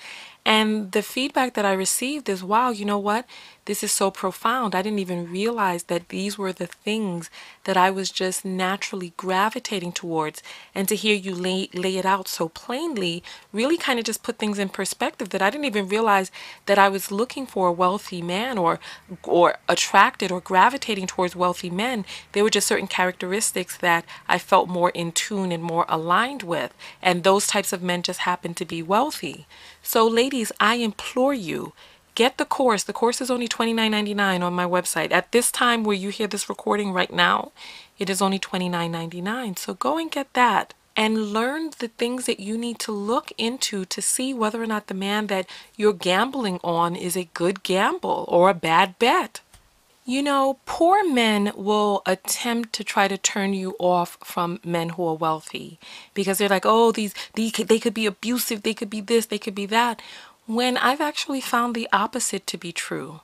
[0.46, 3.24] And the feedback that I received is wow, you know what?
[3.66, 4.74] This is so profound.
[4.74, 7.30] I didn't even realize that these were the things
[7.64, 10.42] that I was just naturally gravitating towards.
[10.74, 13.22] And to hear you lay, lay it out so plainly
[13.52, 16.30] really kind of just put things in perspective that I didn't even realize
[16.66, 18.80] that I was looking for a wealthy man or
[19.22, 22.04] or attracted or gravitating towards wealthy men.
[22.32, 26.74] There were just certain characteristics that I felt more in tune and more aligned with.
[27.00, 29.46] And those types of men just happened to be wealthy.
[29.84, 31.72] So ladies, I implore you
[32.14, 32.84] Get the course.
[32.84, 35.10] The course is only $29.99 on my website.
[35.10, 37.50] At this time where you hear this recording right now,
[37.98, 39.58] it is only $29.99.
[39.58, 43.84] So go and get that and learn the things that you need to look into
[43.86, 45.46] to see whether or not the man that
[45.76, 49.40] you're gambling on is a good gamble or a bad bet.
[50.06, 55.06] You know, poor men will attempt to try to turn you off from men who
[55.06, 55.78] are wealthy
[56.12, 59.38] because they're like, oh, these, these they could be abusive, they could be this, they
[59.38, 60.02] could be that
[60.46, 63.20] when I've actually found the opposite to be true.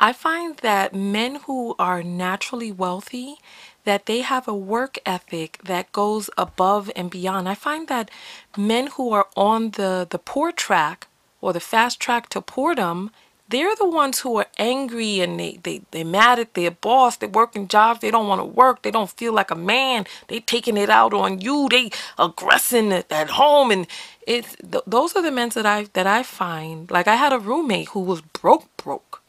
[0.00, 3.36] I find that men who are naturally wealthy,
[3.84, 7.48] that they have a work ethic that goes above and beyond.
[7.48, 8.10] I find that
[8.56, 11.06] men who are on the, the poor track
[11.40, 13.10] or the fast track to poordom
[13.48, 17.16] they're the ones who are angry and they, they, they're mad at their boss.
[17.16, 18.00] They're working jobs.
[18.00, 18.82] They don't want to work.
[18.82, 20.06] They don't feel like a man.
[20.28, 21.68] They taking it out on you.
[21.70, 23.70] They aggressing at, at home.
[23.70, 23.86] And
[24.26, 26.90] it's th those are the men that I that I find.
[26.90, 29.22] Like I had a roommate who was broke, broke.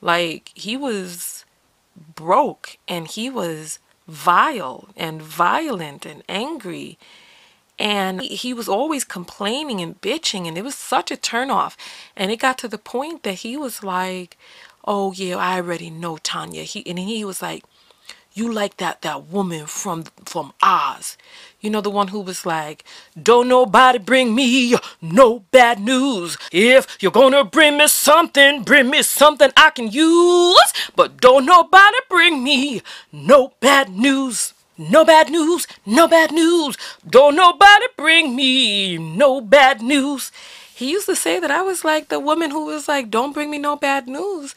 [0.00, 1.44] Like he was
[2.14, 6.98] broke and he was vile and violent and angry.
[7.80, 11.76] And he- was always complaining and bitching, and it was such a turnoff.
[12.14, 14.36] And it got to the point that he was like,
[14.84, 17.64] "Oh yeah, I already know Tonya." He and he was like,
[18.34, 21.16] "You like that that woman from from Oz,
[21.60, 22.84] you know the one who was like,
[23.20, 26.36] don't nobody bring me no bad news.
[26.52, 30.72] If you're gonna bring me something, bring me something I can use.
[30.96, 36.74] But don't nobody bring me no bad news." No bad news, no bad news.
[37.06, 40.32] Don't nobody bring me no bad news.
[40.74, 43.50] He used to say that I was like the woman who was like, don't bring
[43.50, 44.54] me no bad news.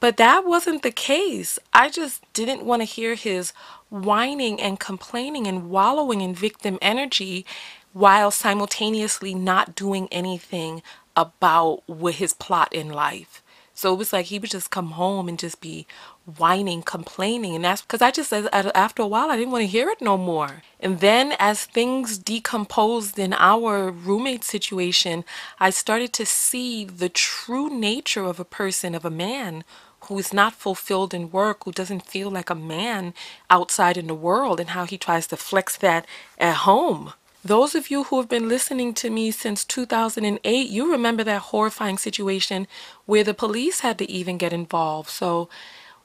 [0.00, 1.58] But that wasn't the case.
[1.74, 3.52] I just didn't want to hear his
[3.90, 7.44] whining and complaining and wallowing in victim energy
[7.92, 10.82] while simultaneously not doing anything
[11.14, 13.42] about what his plot in life.
[13.76, 15.86] So it was like he would just come home and just be
[16.24, 17.54] whining, complaining.
[17.54, 20.16] And that's because I just, after a while, I didn't want to hear it no
[20.16, 20.62] more.
[20.80, 25.24] And then as things decomposed in our roommate situation,
[25.60, 29.62] I started to see the true nature of a person, of a man
[30.08, 33.12] who is not fulfilled in work, who doesn't feel like a man
[33.50, 36.06] outside in the world, and how he tries to flex that
[36.38, 37.12] at home.
[37.46, 41.96] Those of you who have been listening to me since 2008, you remember that horrifying
[41.96, 42.66] situation
[43.04, 45.10] where the police had to even get involved.
[45.10, 45.48] So,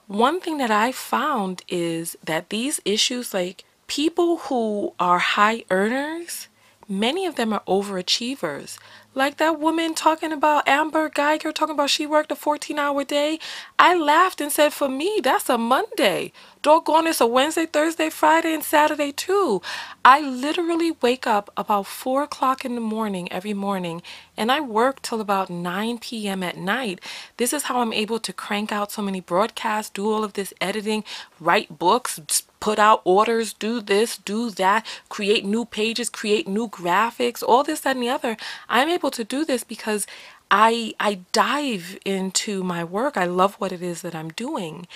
[0.05, 6.47] one thing that I found is that these issues, like people who are high earners,
[6.87, 8.77] many of them are overachievers.
[9.13, 13.39] Like that woman talking about Amber Geiger, talking about she worked a 14 hour day.
[13.77, 16.31] I laughed and said, for me, that's a Monday.
[16.61, 19.61] Doggone, it's a Wednesday, Thursday, Friday, and Saturday too.
[20.05, 24.01] I literally wake up about 4 o'clock in the morning every morning
[24.37, 26.41] and I work till about 9 p.m.
[26.41, 27.01] at night.
[27.35, 30.53] This is how I'm able to crank out so many broadcasts, do all of this
[30.61, 31.03] editing,
[31.39, 32.19] write books,
[32.61, 37.81] put out orders, do this, do that, create new pages, create new graphics, all this,
[37.81, 38.37] that, and the other.
[38.69, 40.07] I'm able to do this because
[40.49, 43.17] I I dive into my work.
[43.17, 44.87] I love what it is that I'm doing.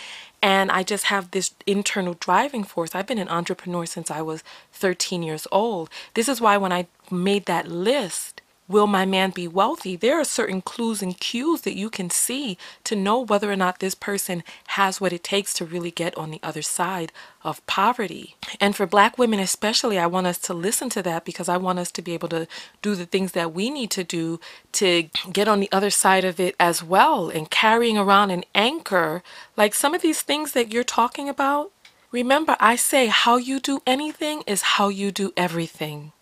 [0.41, 2.93] And I just have this internal driving force.
[2.93, 4.43] I've been an entrepreneur since I was
[4.73, 5.89] 13 years old.
[6.13, 9.95] This is why when I made that list, Will my man be wealthy?
[9.95, 13.79] There are certain clues and cues that you can see to know whether or not
[13.79, 17.11] this person has what it takes to really get on the other side
[17.43, 18.35] of poverty.
[18.59, 21.77] And for black women especially, I want us to listen to that because I want
[21.77, 22.47] us to be able to
[22.81, 24.39] do the things that we need to do
[24.73, 29.21] to get on the other side of it as well and carrying around an anchor
[29.55, 31.71] like some of these things that you're talking about.
[32.11, 36.13] Remember, I say how you do anything is how you do everything.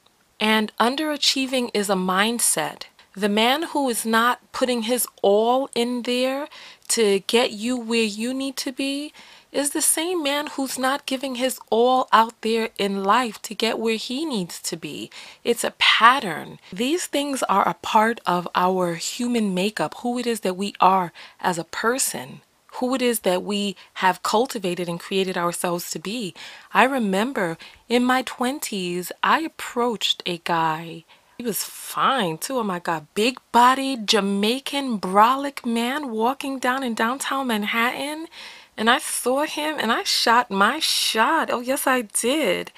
[0.44, 2.84] And underachieving is a mindset.
[3.16, 6.50] The man who is not putting his all in there
[6.90, 9.14] to get you where you need to be
[9.54, 13.80] is the same man who's not giving his all out there in life to get
[13.80, 15.10] where he needs to be.
[15.46, 16.60] It's a pattern.
[16.74, 21.14] These things are a part of our human makeup, who it is that we are
[21.40, 22.42] as a person
[22.74, 26.34] who it is that we have cultivated and created ourselves to be.
[26.74, 31.04] I remember in my 20s, I approached a guy.
[31.38, 32.58] He was fine too.
[32.58, 33.08] Oh my God.
[33.14, 38.28] Big bodied Jamaican brolic man walking down in downtown Manhattan.
[38.76, 41.52] And I saw him and I shot my shot.
[41.52, 42.72] Oh, yes, I did.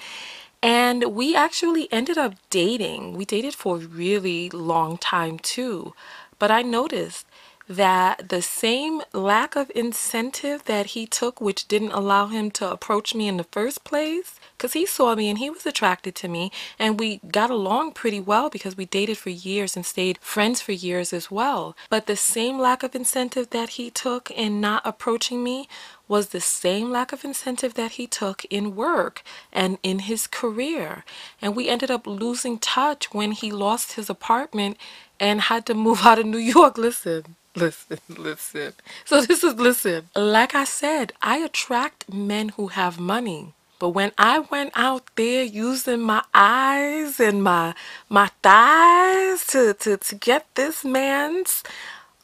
[0.62, 3.16] And we actually ended up dating.
[3.16, 5.94] We dated for a really long time too.
[6.38, 7.26] But I noticed
[7.68, 13.14] that the same lack of incentive that he took, which didn't allow him to approach
[13.14, 16.52] me in the first place, because he saw me and he was attracted to me,
[16.78, 20.72] and we got along pretty well because we dated for years and stayed friends for
[20.72, 21.76] years as well.
[21.90, 25.68] But the same lack of incentive that he took in not approaching me
[26.08, 29.22] was the same lack of incentive that he took in work
[29.52, 31.04] and in his career.
[31.42, 34.76] And we ended up losing touch when he lost his apartment
[35.18, 36.78] and had to move out of New York.
[36.78, 37.36] Listen.
[37.56, 38.74] Listen, listen.
[39.06, 40.08] So this is listen.
[40.16, 43.54] Like I said, I attract men who have money.
[43.80, 47.74] But when I went out there using my eyes and my
[48.10, 51.64] my thighs to, to, to get this man's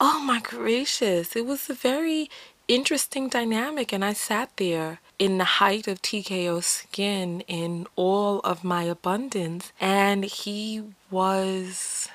[0.00, 2.30] oh my gracious, it was a very
[2.68, 8.64] interesting dynamic and I sat there in the height of TKO skin in all of
[8.64, 12.08] my abundance and he was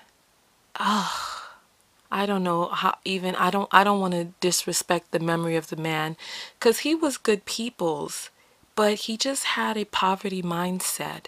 [2.11, 5.67] I don't know how even I don't I don't want to disrespect the memory of
[5.69, 6.17] the man
[6.59, 8.29] cuz he was good people's
[8.75, 11.27] but he just had a poverty mindset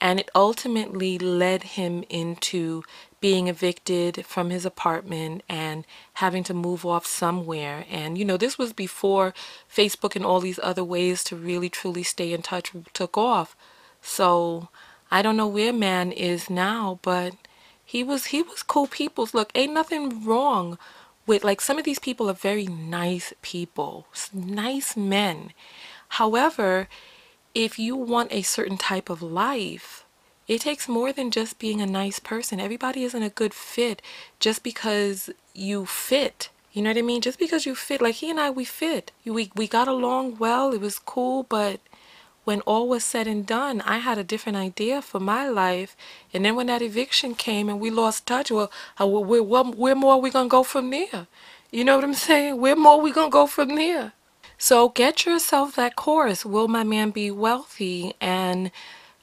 [0.00, 2.82] And it ultimately led him into
[3.20, 7.86] being evicted from his apartment and having to move off somewhere.
[7.90, 9.32] And, you know, this was before
[9.74, 13.56] Facebook and all these other ways to really truly stay in touch took off.
[14.02, 14.68] So
[15.10, 17.34] I don't know where man is now, but
[17.84, 19.34] he was he was cool peoples.
[19.34, 20.78] Look, ain't nothing wrong
[21.26, 25.52] with like some of these people are very nice people, nice men.
[26.08, 26.88] However,
[27.54, 30.04] if you want a certain type of life,
[30.46, 32.60] it takes more than just being a nice person.
[32.60, 34.02] Everybody isn't a good fit
[34.38, 36.50] just because you fit.
[36.72, 37.20] You know what I mean?
[37.20, 39.12] Just because you fit, like he and I, we fit.
[39.24, 40.72] We we got along well.
[40.72, 41.80] It was cool, but
[42.44, 45.96] when all was said and done, I had a different idea for my life.
[46.32, 49.94] And then when that eviction came and we lost touch, well, uh, where, where, where
[49.94, 51.26] more are we going to go from there?
[51.70, 52.60] You know what I'm saying?
[52.60, 54.12] Where more are we going to go from there?
[54.58, 58.14] So get yourself that course, Will My Man Be Wealthy?
[58.20, 58.70] And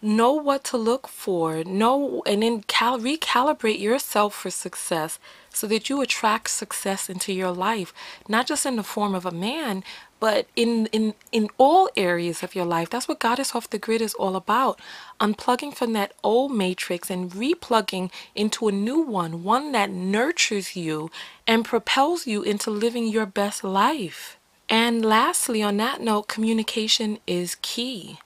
[0.02, 1.64] know what to look for.
[1.64, 5.20] Know and then cal- recalibrate yourself for success
[5.54, 7.94] so that you attract success into your life,
[8.28, 9.84] not just in the form of a man,
[10.20, 12.90] but in in in all areas of your life.
[12.90, 14.80] That's what Goddess Off the Grid is all about.
[15.20, 21.10] Unplugging from that old matrix and replugging into a new one, one that nurtures you
[21.48, 24.38] and propels you into living your best life.
[24.70, 28.20] And lastly, on that note, communication is key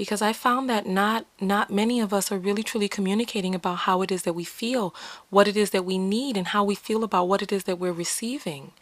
[0.00, 4.00] because I found that not not many of us are really truly communicating about how
[4.00, 4.94] it is that we feel,
[5.28, 7.78] what it is that we need and how we feel about what it is that
[7.78, 8.72] we're receiving.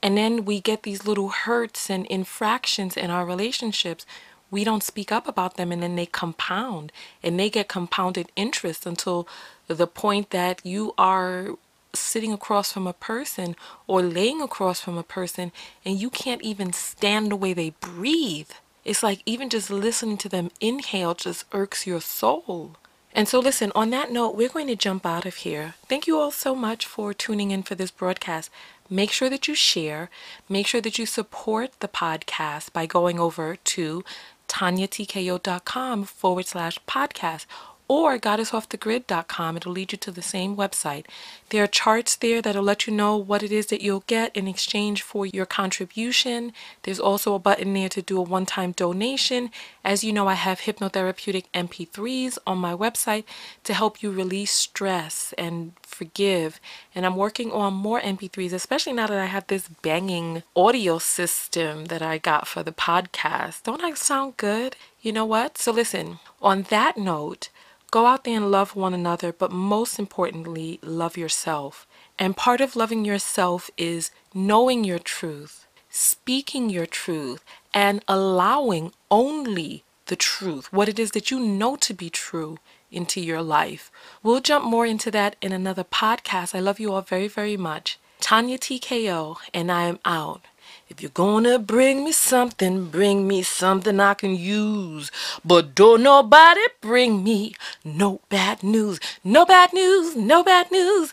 [0.00, 4.06] And then we get these little hurts and infractions in our relationships.
[4.48, 8.86] We don't speak up about them and then they compound and they get compounded interest
[8.86, 9.26] until
[9.66, 11.56] the point that you are
[11.94, 13.56] sitting across from a person
[13.88, 15.50] or laying across from a person
[15.84, 18.52] and you can't even stand the way they breathe.
[18.84, 22.76] It's like even just listening to them inhale just irks your soul.
[23.16, 25.74] And so, listen, on that note, we're going to jump out of here.
[25.88, 28.50] Thank you all so much for tuning in for this broadcast.
[28.90, 30.10] Make sure that you share,
[30.48, 34.04] make sure that you support the podcast by going over to
[34.48, 37.46] tonyatko.com forward slash podcast
[37.86, 39.56] or goddessoffthegrid.com.
[39.56, 41.04] It'll lead you to the same website.
[41.50, 44.48] There are charts there that'll let you know what it is that you'll get in
[44.48, 46.52] exchange for your contribution.
[46.82, 49.50] There's also a button there to do a one time donation.
[49.84, 53.24] As you know, I have hypnotherapeutic MP3s on my website
[53.64, 56.60] to help you release stress and forgive.
[56.94, 61.86] And I'm working on more MP3s, especially now that I have this banging audio system
[61.86, 63.62] that I got for the podcast.
[63.64, 64.76] Don't I sound good?
[65.00, 65.58] You know what?
[65.58, 67.50] So, listen, on that note,
[67.94, 71.86] Go out there and love one another, but most importantly, love yourself.
[72.18, 79.84] And part of loving yourself is knowing your truth, speaking your truth, and allowing only
[80.06, 82.58] the truth, what it is that you know to be true,
[82.90, 83.92] into your life.
[84.24, 86.52] We'll jump more into that in another podcast.
[86.52, 88.00] I love you all very, very much.
[88.20, 90.40] Tonya TKO, and I am out.
[90.88, 95.10] If you're gonna bring me something, bring me something I can use.
[95.44, 97.54] But don't nobody bring me
[97.84, 99.00] no bad news.
[99.24, 101.12] No bad news, no bad news.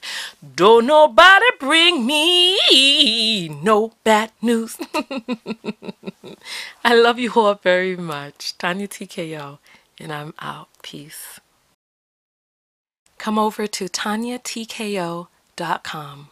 [0.56, 4.77] Don't nobody bring me no bad news.
[6.84, 8.57] I love you all very much.
[8.57, 9.60] Tonya TKO,
[9.99, 10.68] and I'm out.
[10.81, 11.39] Peace.
[13.18, 16.30] Come over to tonyatko.com.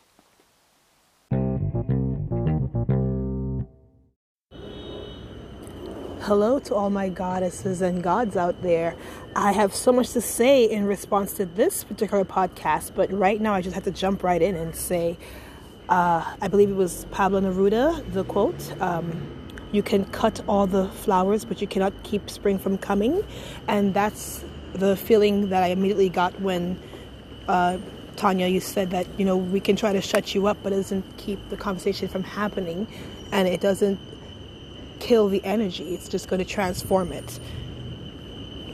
[6.24, 8.94] Hello to all my goddesses and gods out there.
[9.38, 13.54] I have so much to say in response to this particular podcast, but right now
[13.54, 15.18] I just have to jump right in and say
[15.88, 18.82] uh, I believe it was Pablo Neruda, the quote.
[18.82, 19.32] Um,
[19.72, 23.24] you can cut all the flowers, but you cannot keep spring from coming.
[23.70, 24.44] And that's
[24.74, 26.78] the feeling that I immediately got when
[27.48, 27.78] uh,
[28.18, 30.76] Tonya, you said that you know we can try to shut you up, but it
[30.76, 32.88] doesn't keep the conversation from happening,
[33.32, 33.98] and it doesn't
[35.00, 37.40] kill the energy, it's just going to transform it.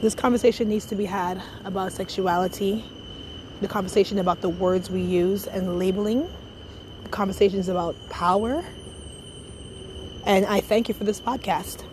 [0.02, 2.84] This conversation needs to be had about sexuality,
[3.60, 6.28] the conversation about the words we use and labeling,
[7.02, 8.64] the conversations about power.
[10.26, 11.84] And I thank you for this podcast.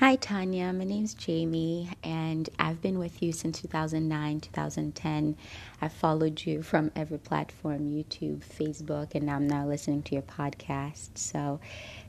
[0.00, 0.72] Hi, Tonya.
[0.72, 5.36] My name's Jamie, and I've been with you since 2009, 2010.
[5.82, 11.18] I've followed you from every platform YouTube, Facebook, and I'm now listening to your podcast.
[11.18, 11.58] So,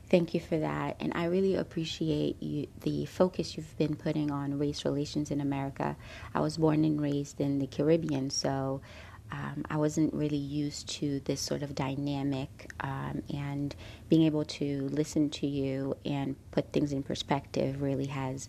[0.08, 0.98] thank you for that.
[1.00, 5.96] And I really appreciate you, the focus you've been putting on race relations in America.
[6.32, 8.82] I was born and raised in the Caribbean, so
[9.32, 13.74] um, I wasn't really used to this sort of dynamic, um, and
[14.08, 18.48] being able to listen to you and put things in perspective really has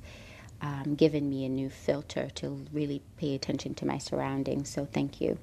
[0.62, 4.70] um, given me a new filter to really pay attention to my surroundings.
[4.70, 5.38] So, thank you.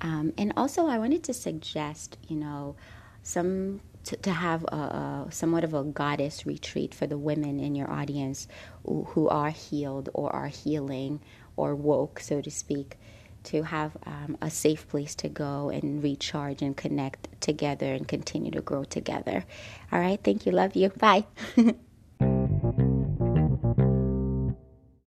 [0.00, 2.76] Um, and also, I wanted to suggest, you know,
[3.22, 7.74] some to, to have a, a, somewhat of a goddess retreat for the women in
[7.74, 8.48] your audience
[8.84, 11.20] who, who are healed or are healing
[11.56, 12.96] or woke, so to speak
[13.44, 18.50] to have um, a safe place to go and recharge and connect together and continue
[18.52, 19.44] to grow together.
[19.92, 20.20] All right.
[20.22, 20.52] Thank you.
[20.52, 20.90] Love you.
[20.90, 21.24] Bye.